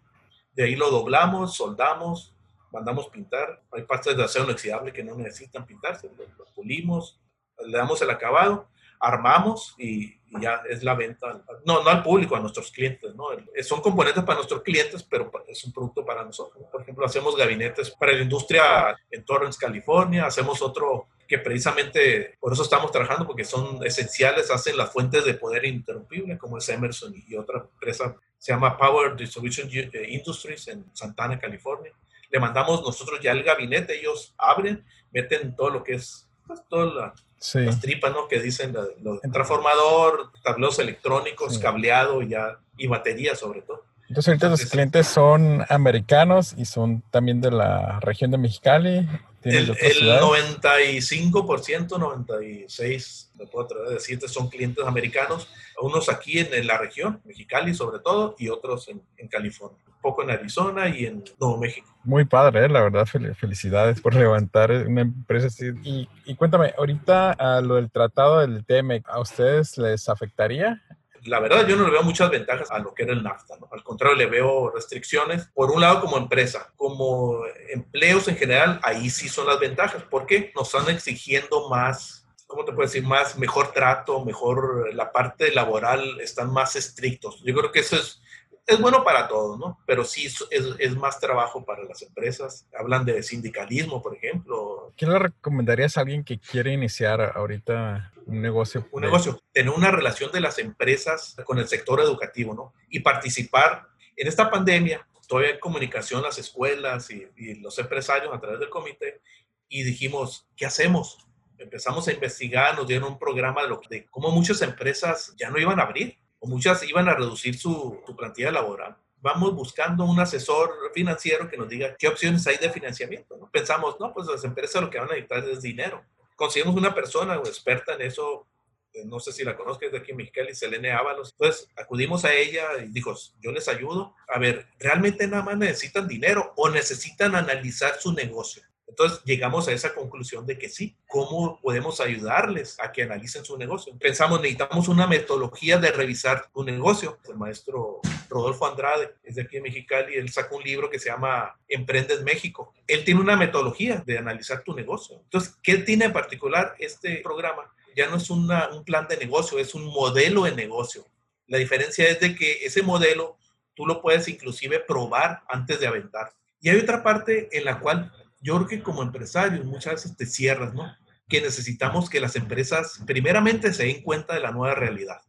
de 0.52 0.64
ahí 0.64 0.76
lo 0.76 0.90
doblamos, 0.90 1.56
soldamos, 1.56 2.34
mandamos 2.72 3.08
pintar. 3.08 3.62
Hay 3.72 3.82
partes 3.82 4.16
de 4.16 4.24
acero 4.24 4.44
inoxidable 4.44 4.92
que 4.92 5.02
no 5.02 5.16
necesitan 5.16 5.66
pintarse, 5.66 6.10
lo, 6.16 6.44
pulimos, 6.54 7.20
le 7.64 7.76
damos 7.76 8.00
el 8.02 8.10
acabado, 8.10 8.68
armamos 9.00 9.74
y, 9.78 10.20
ya 10.40 10.62
es 10.68 10.82
la 10.82 10.94
venta. 10.94 11.42
No, 11.66 11.82
no 11.82 11.90
al 11.90 12.02
público, 12.02 12.36
a 12.36 12.40
nuestros 12.40 12.70
clientes, 12.70 13.14
¿no? 13.14 13.26
Son 13.62 13.82
componentes 13.82 14.22
para 14.24 14.36
nuestros 14.36 14.62
clientes, 14.62 15.02
pero 15.02 15.30
es 15.46 15.62
un 15.64 15.72
producto 15.72 16.06
para 16.06 16.24
nosotros. 16.24 16.64
Por 16.70 16.80
ejemplo, 16.80 17.04
hacemos 17.04 17.36
gabinetes 17.36 17.90
para 17.90 18.12
la 18.12 18.22
industria 18.22 18.96
en 19.10 19.24
Torrance, 19.24 19.58
California, 19.60 20.24
hacemos 20.24 20.62
otro 20.62 21.08
que 21.32 21.38
precisamente 21.38 22.36
por 22.38 22.52
eso 22.52 22.62
estamos 22.62 22.92
trabajando, 22.92 23.26
porque 23.26 23.46
son 23.46 23.82
esenciales, 23.86 24.50
hacen 24.50 24.76
las 24.76 24.92
fuentes 24.92 25.24
de 25.24 25.32
poder 25.32 25.64
interrumpible, 25.64 26.36
como 26.36 26.58
es 26.58 26.68
Emerson 26.68 27.14
y 27.26 27.34
otra 27.36 27.60
empresa, 27.60 28.14
se 28.36 28.52
llama 28.52 28.76
Power 28.76 29.16
Distribution 29.16 29.66
eh, 29.72 30.08
Industries 30.10 30.68
en 30.68 30.84
Santana, 30.92 31.38
California. 31.38 31.90
Le 32.28 32.38
mandamos 32.38 32.82
nosotros 32.82 33.18
ya 33.22 33.32
el 33.32 33.44
gabinete, 33.44 33.98
ellos 33.98 34.34
abren, 34.36 34.84
meten 35.10 35.56
todo 35.56 35.70
lo 35.70 35.82
que 35.82 35.94
es, 35.94 36.28
pues, 36.46 36.60
todas 36.68 37.14
las 37.54 37.80
tripas, 37.80 38.12
¿no? 38.12 38.28
Que 38.28 38.38
dicen, 38.38 38.76
lo, 39.00 39.18
transformador, 39.20 40.32
tableros 40.44 40.78
electrónicos, 40.80 41.58
cableado 41.58 42.20
ya, 42.20 42.58
y 42.76 42.88
batería 42.88 43.34
sobre 43.36 43.62
todo. 43.62 43.86
Entonces 44.12 44.28
ahorita 44.28 44.50
los 44.50 44.66
clientes 44.66 45.06
son 45.06 45.64
americanos 45.70 46.54
y 46.58 46.66
son 46.66 47.00
también 47.10 47.40
de 47.40 47.50
la 47.50 47.98
región 48.00 48.30
de 48.30 48.36
Mexicali. 48.36 49.08
El, 49.42 49.70
el 49.70 50.02
95%, 50.20 51.88
96%, 51.88 53.28
me 53.38 53.46
puedo 53.46 53.64
atrever 53.64 53.86
a 53.88 53.90
decirte, 53.92 54.28
son 54.28 54.50
clientes 54.50 54.84
americanos, 54.86 55.48
unos 55.80 56.10
aquí 56.10 56.40
en, 56.40 56.66
la 56.66 56.76
región, 56.76 57.22
Mexicali 57.24 57.72
sobre 57.72 58.00
todo, 58.00 58.36
y 58.38 58.50
otros 58.50 58.86
en, 58.88 59.28
California, 59.28 59.78
poco 60.02 60.24
en 60.24 60.30
Arizona 60.32 60.90
y 60.90 61.06
en 61.06 61.24
Nuevo 61.40 61.56
México. 61.56 61.88
Muy 62.04 62.26
padre, 62.26 62.66
¿eh? 62.66 62.68
la 62.68 62.82
verdad, 62.82 63.06
felicidades 63.06 64.02
por 64.02 64.14
levantar 64.14 64.72
una 64.72 65.00
empresa 65.00 65.46
así. 65.46 65.70
Y, 65.84 66.06
y 66.26 66.34
cuéntame, 66.34 66.74
ahorita 66.76 67.30
a 67.32 67.62
lo 67.62 67.76
del 67.76 67.90
tratado 67.90 68.40
del 68.40 68.62
TME, 68.66 69.04
¿a 69.06 69.20
ustedes 69.20 69.78
les 69.78 70.10
afectaría? 70.10 70.82
La 71.24 71.40
verdad 71.40 71.66
yo 71.66 71.76
no 71.76 71.84
le 71.84 71.90
veo 71.90 72.02
muchas 72.02 72.30
ventajas 72.30 72.70
a 72.70 72.78
lo 72.78 72.94
que 72.94 73.04
era 73.04 73.12
el 73.12 73.22
NAFTA, 73.22 73.56
¿no? 73.58 73.68
al 73.72 73.82
contrario 73.82 74.16
le 74.16 74.26
veo 74.26 74.70
restricciones, 74.70 75.48
por 75.54 75.70
un 75.70 75.80
lado 75.80 76.00
como 76.00 76.16
empresa, 76.16 76.72
como 76.76 77.42
empleos 77.70 78.28
en 78.28 78.36
general, 78.36 78.80
ahí 78.82 79.10
sí 79.10 79.28
son 79.28 79.46
las 79.46 79.60
ventajas, 79.60 80.04
porque 80.10 80.52
nos 80.54 80.74
están 80.74 80.94
exigiendo 80.94 81.68
más 81.68 82.22
¿cómo 82.52 82.66
te 82.66 82.72
puedo 82.72 82.86
decir? 82.86 83.02
Más, 83.02 83.38
mejor 83.38 83.72
trato, 83.72 84.24
mejor, 84.24 84.94
la 84.94 85.10
parte 85.10 85.52
laboral 85.52 86.20
están 86.20 86.52
más 86.52 86.76
estrictos. 86.76 87.42
Yo 87.44 87.54
creo 87.54 87.72
que 87.72 87.80
eso 87.80 87.96
es, 87.96 88.20
es 88.66 88.80
bueno 88.80 89.02
para 89.04 89.28
todos, 89.28 89.58
¿no? 89.58 89.78
Pero 89.86 90.04
sí 90.04 90.26
es, 90.26 90.44
es, 90.78 90.96
más 90.96 91.18
trabajo 91.18 91.64
para 91.64 91.84
las 91.84 92.02
empresas. 92.02 92.66
Hablan 92.78 93.04
de 93.04 93.22
sindicalismo, 93.22 94.02
por 94.02 94.16
ejemplo. 94.16 94.92
¿Qué 94.96 95.06
le 95.06 95.18
recomendarías 95.18 95.96
a 95.96 96.02
alguien 96.02 96.24
que 96.24 96.38
quiere 96.38 96.72
iniciar 96.72 97.20
ahorita 97.34 98.12
un 98.26 98.40
negocio? 98.40 98.86
Un 98.92 99.02
negocio. 99.02 99.40
Tener 99.52 99.72
una 99.72 99.90
relación 99.90 100.30
de 100.30 100.40
las 100.40 100.58
empresas 100.58 101.36
con 101.44 101.58
el 101.58 101.68
sector 101.68 102.00
educativo, 102.00 102.54
¿no? 102.54 102.74
Y 102.88 103.00
participar 103.00 103.88
en 104.16 104.28
esta 104.28 104.50
pandemia. 104.50 105.06
Todavía 105.26 105.52
en 105.52 105.60
comunicación 105.60 106.22
las 106.22 106.38
escuelas 106.38 107.10
y, 107.10 107.26
y 107.36 107.54
los 107.54 107.78
empresarios 107.78 108.34
a 108.34 108.40
través 108.40 108.60
del 108.60 108.68
comité 108.68 109.22
y 109.68 109.82
dijimos, 109.82 110.46
¿qué 110.54 110.66
hacemos? 110.66 111.18
Empezamos 111.56 112.06
a 112.06 112.12
investigar, 112.12 112.76
nos 112.76 112.86
dieron 112.86 113.12
un 113.12 113.18
programa 113.18 113.62
de, 113.62 113.68
lo, 113.68 113.80
de 113.88 114.06
cómo 114.10 114.30
muchas 114.30 114.60
empresas 114.60 115.34
ya 115.38 115.48
no 115.48 115.58
iban 115.58 115.80
a 115.80 115.84
abrir 115.84 116.18
o 116.42 116.48
muchas 116.48 116.82
iban 116.82 117.08
a 117.08 117.14
reducir 117.14 117.56
su, 117.56 118.02
plantilla 118.18 118.50
laboral. 118.50 118.96
Vamos 119.20 119.54
buscando 119.54 120.04
un 120.04 120.18
asesor 120.18 120.72
financiero 120.92 121.48
que 121.48 121.56
nos 121.56 121.68
diga 121.68 121.94
qué 121.96 122.08
opciones 122.08 122.44
hay 122.48 122.56
de 122.56 122.68
financiamiento. 122.68 123.36
¿no? 123.36 123.48
Pensamos, 123.48 123.94
no, 124.00 124.12
pues 124.12 124.26
las 124.26 124.42
empresas 124.42 124.82
lo 124.82 124.90
que 124.90 124.98
van 124.98 125.08
a 125.08 125.12
necesitar 125.12 125.48
es 125.48 125.62
dinero. 125.62 126.04
Conseguimos 126.34 126.74
una 126.74 126.92
persona 126.92 127.36
experta 127.36 127.94
en 127.94 128.02
eso, 128.02 128.48
eh, 128.92 129.04
no 129.04 129.20
sé 129.20 129.30
si 129.32 129.44
la 129.44 129.56
conozcas 129.56 129.92
de 129.92 129.98
aquí 129.98 130.10
en 130.10 130.16
Mexicali, 130.16 130.52
Selene 130.52 130.90
Ábalos. 130.90 131.30
Entonces 131.30 131.68
acudimos 131.76 132.24
a 132.24 132.34
ella 132.34 132.64
y 132.84 132.88
dijo, 132.88 133.14
yo 133.38 133.52
les 133.52 133.68
ayudo. 133.68 134.16
A 134.26 134.40
ver, 134.40 134.66
¿realmente 134.80 135.28
nada 135.28 135.44
más 135.44 135.56
necesitan 135.56 136.08
dinero 136.08 136.54
o 136.56 136.70
necesitan 136.70 137.36
analizar 137.36 138.00
su 138.00 138.12
negocio? 138.12 138.64
Entonces 138.92 139.22
llegamos 139.24 139.68
a 139.68 139.72
esa 139.72 139.94
conclusión 139.94 140.44
de 140.44 140.58
que 140.58 140.68
sí, 140.68 140.94
¿cómo 141.06 141.58
podemos 141.62 141.98
ayudarles 141.98 142.78
a 142.78 142.92
que 142.92 143.02
analicen 143.02 143.42
su 143.42 143.56
negocio? 143.56 143.96
Pensamos, 143.98 144.42
necesitamos 144.42 144.86
una 144.86 145.06
metodología 145.06 145.78
de 145.78 145.90
revisar 145.92 146.50
tu 146.52 146.62
negocio. 146.62 147.18
El 147.26 147.38
maestro 147.38 148.02
Rodolfo 148.28 148.66
Andrade 148.66 149.14
es 149.22 149.36
de 149.36 149.42
aquí 149.42 149.56
en 149.56 149.62
Mexicali, 149.62 150.14
él 150.14 150.30
sacó 150.30 150.56
un 150.56 150.62
libro 150.62 150.90
que 150.90 150.98
se 150.98 151.08
llama 151.08 151.58
Emprendes 151.68 152.22
México. 152.22 152.74
Él 152.86 153.02
tiene 153.02 153.20
una 153.20 153.34
metodología 153.34 154.02
de 154.04 154.18
analizar 154.18 154.62
tu 154.62 154.74
negocio. 154.74 155.22
Entonces, 155.24 155.56
¿qué 155.62 155.78
tiene 155.78 156.04
en 156.04 156.12
particular 156.12 156.74
este 156.78 157.22
programa? 157.24 157.72
Ya 157.96 158.10
no 158.10 158.16
es 158.16 158.28
un 158.28 158.46
plan 158.84 159.08
de 159.08 159.16
negocio, 159.16 159.58
es 159.58 159.74
un 159.74 159.86
modelo 159.86 160.42
de 160.44 160.52
negocio. 160.52 161.06
La 161.46 161.56
diferencia 161.56 162.06
es 162.06 162.20
de 162.20 162.36
que 162.36 162.66
ese 162.66 162.82
modelo 162.82 163.38
tú 163.74 163.86
lo 163.86 164.02
puedes 164.02 164.28
inclusive 164.28 164.80
probar 164.80 165.44
antes 165.48 165.80
de 165.80 165.86
aventar. 165.86 166.34
Y 166.60 166.68
hay 166.68 166.78
otra 166.78 167.02
parte 167.02 167.48
en 167.52 167.64
la 167.64 167.80
cual 167.80 168.12
yo 168.42 168.56
creo 168.56 168.68
que 168.68 168.82
como 168.82 169.02
empresarios 169.02 169.64
muchas 169.64 169.94
veces 169.94 170.16
te 170.16 170.26
cierras, 170.26 170.74
¿no? 170.74 170.94
Que 171.28 171.40
necesitamos 171.40 172.10
que 172.10 172.20
las 172.20 172.36
empresas 172.36 173.00
primeramente 173.06 173.72
se 173.72 173.84
den 173.84 174.02
cuenta 174.02 174.34
de 174.34 174.40
la 174.40 174.50
nueva 174.50 174.74
realidad, 174.74 175.20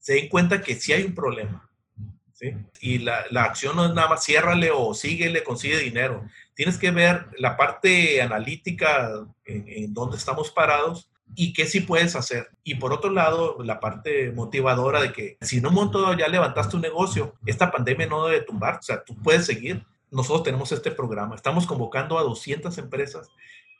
se 0.00 0.14
den 0.14 0.28
cuenta 0.28 0.60
que 0.60 0.74
sí 0.74 0.92
hay 0.92 1.04
un 1.04 1.14
problema, 1.14 1.70
¿sí? 2.32 2.54
Y 2.80 2.98
la, 2.98 3.24
la 3.30 3.44
acción 3.44 3.76
no 3.76 3.86
es 3.86 3.94
nada 3.94 4.08
más 4.08 4.24
ciérrale 4.24 4.70
o 4.70 4.92
síguele, 4.92 5.44
consigue 5.44 5.78
dinero. 5.78 6.26
Tienes 6.54 6.76
que 6.76 6.90
ver 6.90 7.28
la 7.38 7.56
parte 7.56 8.20
analítica 8.20 9.10
en, 9.44 9.64
en 9.66 9.94
dónde 9.94 10.16
estamos 10.16 10.50
parados 10.50 11.08
y 11.36 11.52
qué 11.52 11.66
sí 11.66 11.80
puedes 11.80 12.14
hacer. 12.16 12.50
Y 12.62 12.76
por 12.76 12.92
otro 12.92 13.10
lado, 13.10 13.56
la 13.62 13.80
parte 13.80 14.30
motivadora 14.32 15.00
de 15.00 15.12
que 15.12 15.36
si 15.40 15.58
en 15.58 15.66
un 15.66 15.74
momento 15.74 16.16
ya 16.16 16.28
levantaste 16.28 16.76
un 16.76 16.82
negocio, 16.82 17.34
esta 17.46 17.70
pandemia 17.70 18.06
no 18.06 18.26
debe 18.26 18.44
tumbar, 18.44 18.76
o 18.76 18.82
sea, 18.82 19.02
tú 19.02 19.16
puedes 19.22 19.46
seguir 19.46 19.84
nosotros 20.10 20.42
tenemos 20.42 20.72
este 20.72 20.90
programa. 20.90 21.34
Estamos 21.34 21.66
convocando 21.66 22.18
a 22.18 22.22
200 22.22 22.76
empresas 22.78 23.28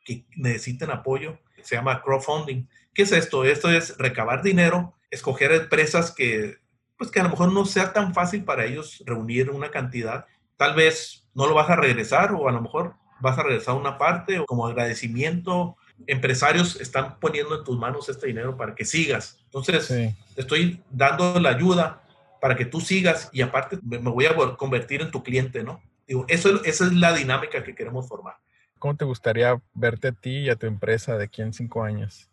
que 0.04 0.24
necesiten 0.36 0.90
apoyo. 0.90 1.38
Se 1.62 1.76
llama 1.76 2.02
crowdfunding. 2.02 2.68
¿Qué 2.92 3.02
es 3.02 3.12
esto? 3.12 3.44
Esto 3.44 3.70
es 3.70 3.96
recabar 3.98 4.42
dinero, 4.42 4.94
escoger 5.10 5.52
empresas 5.52 6.10
que, 6.10 6.58
pues 6.96 7.10
que 7.10 7.20
a 7.20 7.24
lo 7.24 7.30
mejor 7.30 7.52
no 7.52 7.64
sea 7.64 7.92
tan 7.92 8.14
fácil 8.14 8.44
para 8.44 8.64
ellos 8.64 9.02
reunir 9.06 9.50
una 9.50 9.70
cantidad. 9.70 10.26
Tal 10.56 10.74
vez 10.74 11.26
no 11.34 11.46
lo 11.46 11.54
vas 11.54 11.70
a 11.70 11.76
regresar 11.76 12.32
o 12.32 12.48
a 12.48 12.52
lo 12.52 12.60
mejor 12.60 12.94
vas 13.20 13.38
a 13.38 13.42
regresar 13.42 13.74
una 13.74 13.98
parte 13.98 14.38
o 14.38 14.46
como 14.46 14.66
agradecimiento. 14.66 15.76
Empresarios 16.06 16.80
están 16.80 17.18
poniendo 17.18 17.58
en 17.58 17.64
tus 17.64 17.78
manos 17.78 18.08
este 18.08 18.26
dinero 18.26 18.56
para 18.56 18.74
que 18.74 18.84
sigas. 18.84 19.38
Entonces, 19.44 19.88
te 19.88 20.40
estoy 20.40 20.82
dando 20.90 21.40
la 21.40 21.50
ayuda 21.50 22.02
para 22.40 22.56
que 22.56 22.66
tú 22.66 22.80
sigas 22.80 23.30
y 23.32 23.40
aparte 23.40 23.78
me 23.82 23.98
voy 23.98 24.26
a 24.26 24.34
convertir 24.56 25.00
en 25.00 25.10
tu 25.10 25.22
cliente, 25.22 25.64
¿no? 25.64 25.80
Digo, 26.06 26.24
eso, 26.28 26.62
esa 26.64 26.86
es 26.86 26.92
la 26.92 27.14
dinámica 27.14 27.62
que 27.62 27.74
queremos 27.74 28.08
formar. 28.08 28.36
¿Cómo 28.78 28.96
te 28.96 29.04
gustaría 29.04 29.60
verte 29.72 30.08
a 30.08 30.12
ti 30.12 30.40
y 30.40 30.50
a 30.50 30.56
tu 30.56 30.66
empresa 30.66 31.16
de 31.16 31.24
aquí 31.24 31.42
en 31.42 31.52
cinco 31.52 31.82
años? 31.82 32.30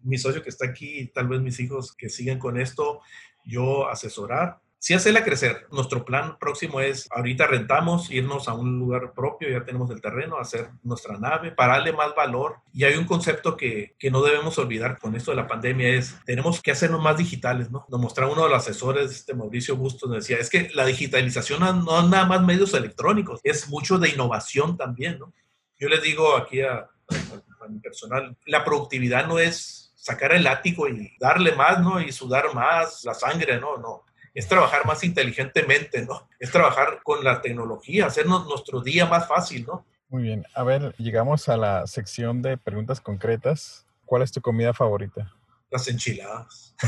Mi 0.00 0.18
socio 0.18 0.42
que 0.42 0.50
está 0.50 0.66
aquí, 0.66 1.10
tal 1.14 1.28
vez 1.28 1.40
mis 1.40 1.58
hijos 1.60 1.94
que 1.94 2.08
sigan 2.08 2.38
con 2.38 2.60
esto, 2.60 3.00
yo 3.44 3.88
asesorar, 3.88 4.60
sí 4.78 4.94
hacerla 4.94 5.24
crecer. 5.24 5.66
Nuestro 5.70 6.04
plan 6.04 6.38
próximo 6.38 6.80
es, 6.80 7.08
ahorita 7.10 7.46
rentamos, 7.46 8.10
irnos 8.10 8.48
a 8.48 8.54
un 8.54 8.78
lugar 8.78 9.12
propio, 9.12 9.48
ya 9.50 9.64
tenemos 9.64 9.90
el 9.90 10.00
terreno, 10.00 10.38
hacer 10.38 10.70
nuestra 10.82 11.18
nave, 11.18 11.50
para 11.52 11.74
darle 11.74 11.92
más 11.92 12.14
valor. 12.14 12.56
Y 12.72 12.84
hay 12.84 12.94
un 12.94 13.04
concepto 13.04 13.56
que, 13.56 13.94
que 13.98 14.10
no 14.10 14.22
debemos 14.22 14.56
olvidar 14.58 14.98
con 14.98 15.14
esto 15.16 15.32
de 15.32 15.36
la 15.36 15.46
pandemia, 15.46 15.88
es, 15.88 16.16
tenemos 16.24 16.62
que 16.62 16.70
hacernos 16.70 17.02
más 17.02 17.16
digitales, 17.16 17.70
¿no? 17.70 17.86
Nos 17.88 18.00
mostraba 18.00 18.32
uno 18.32 18.44
de 18.44 18.50
los 18.50 18.58
asesores, 18.58 19.10
este 19.10 19.34
Mauricio 19.34 19.76
Bustos, 19.76 20.08
nos 20.08 20.20
decía, 20.20 20.38
es 20.38 20.48
que 20.48 20.70
la 20.74 20.86
digitalización 20.86 21.60
no 21.60 22.00
es 22.00 22.08
nada 22.08 22.26
más 22.26 22.42
medios 22.42 22.72
electrónicos, 22.74 23.40
es 23.42 23.68
mucho 23.68 23.98
de 23.98 24.10
innovación 24.10 24.76
también, 24.76 25.18
¿no? 25.18 25.32
Yo 25.78 25.88
les 25.88 26.02
digo 26.02 26.36
aquí 26.36 26.60
a, 26.60 26.78
a 26.78 27.68
mi 27.68 27.78
personal, 27.80 28.36
la 28.46 28.64
productividad 28.64 29.26
no 29.26 29.38
es 29.38 29.92
sacar 29.94 30.32
el 30.32 30.44
látigo 30.44 30.88
y 30.88 31.12
darle 31.20 31.52
más, 31.52 31.80
¿no? 31.80 32.00
Y 32.00 32.12
sudar 32.12 32.54
más 32.54 33.04
la 33.04 33.14
sangre, 33.14 33.60
no, 33.60 33.76
no 33.76 34.07
es 34.38 34.46
trabajar 34.46 34.86
más 34.86 35.02
inteligentemente, 35.02 36.06
¿no? 36.06 36.28
Es 36.38 36.52
trabajar 36.52 37.00
con 37.02 37.24
la 37.24 37.42
tecnología, 37.42 38.06
hacernos 38.06 38.46
nuestro 38.46 38.80
día 38.80 39.04
más 39.04 39.26
fácil, 39.26 39.66
¿no? 39.66 39.84
Muy 40.10 40.22
bien. 40.22 40.46
A 40.54 40.62
ver, 40.62 40.94
llegamos 40.96 41.48
a 41.48 41.56
la 41.56 41.88
sección 41.88 42.40
de 42.40 42.56
preguntas 42.56 43.00
concretas. 43.00 43.84
¿Cuál 44.04 44.22
es 44.22 44.30
tu 44.30 44.40
comida 44.40 44.72
favorita? 44.72 45.34
Las 45.72 45.88
enchiladas. 45.88 46.72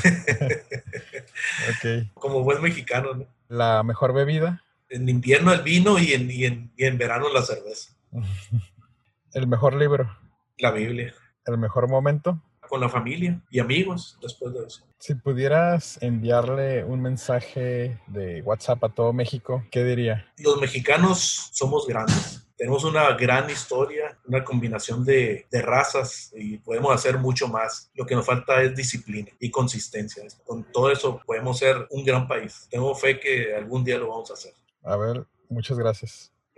ok. 1.71 2.15
Como 2.15 2.45
buen 2.45 2.63
mexicano, 2.63 3.15
¿no? 3.15 3.27
¿La 3.49 3.83
mejor 3.83 4.15
bebida? 4.15 4.63
En 4.89 5.09
invierno 5.09 5.53
el 5.53 5.63
vino 5.63 5.99
y 5.99 6.13
en, 6.13 6.31
y 6.31 6.45
en, 6.45 6.71
y 6.77 6.85
en 6.85 6.99
verano 6.99 7.31
la 7.31 7.43
cerveza. 7.43 7.97
¿El 9.35 9.49
mejor 9.49 9.75
libro? 9.75 10.17
La 10.57 10.71
Biblia. 10.71 11.13
¿El 11.47 11.59
mejor 11.59 11.89
momento? 11.89 12.41
Con 12.71 12.81
la 12.81 12.89
familia 12.89 13.43
y 13.51 13.59
amigos 13.59 14.17
después 14.23 14.55
de 14.55 14.65
eso. 14.65 14.87
Si 14.99 15.15
pudieras 15.15 15.99
enviarle 16.01 16.85
un 16.85 17.03
mensaje 17.03 17.99
de 18.07 18.43
WhatsApp 18.43 18.85
a 18.85 18.89
todo 18.89 19.13
México, 19.13 19.65
¿qué 19.71 19.85
diría? 19.85 20.33
Los 20.39 20.61
mexicanos 20.61 21.51
somos 21.53 21.87
grandes. 21.87 22.47
Tenemos 22.57 22.85
una 22.85 23.13
gran 23.15 23.49
historia, 23.51 24.19
una 24.27 24.45
combinación 24.45 25.05
de, 25.05 25.47
de, 25.51 25.63
razas 25.63 26.31
y 26.37 26.59
podemos 26.59 26.95
hacer 26.95 27.19
mucho 27.19 27.49
más. 27.49 27.91
Lo 27.95 28.05
que 28.05 28.15
nos 28.15 28.27
falta 28.27 28.63
es 28.63 28.77
disciplina 28.77 29.31
y 29.41 29.51
consistencia. 29.51 30.23
Con 30.45 30.65
todo 30.71 30.93
eso 30.93 31.21
podemos 31.27 31.59
ser 31.59 31.87
un 31.91 32.05
gran 32.05 32.29
país. 32.29 32.69
Tengo 32.71 32.95
fe 32.95 33.19
que 33.19 33.55
algún 33.55 33.83
día 33.83 33.99
lo 33.99 34.09
vamos 34.09 34.31
a 34.31 34.35
hacer. 34.35 34.53
A 34.85 34.97
ver, 34.97 35.25
muchas 35.49 35.79
gracias. 35.79 36.31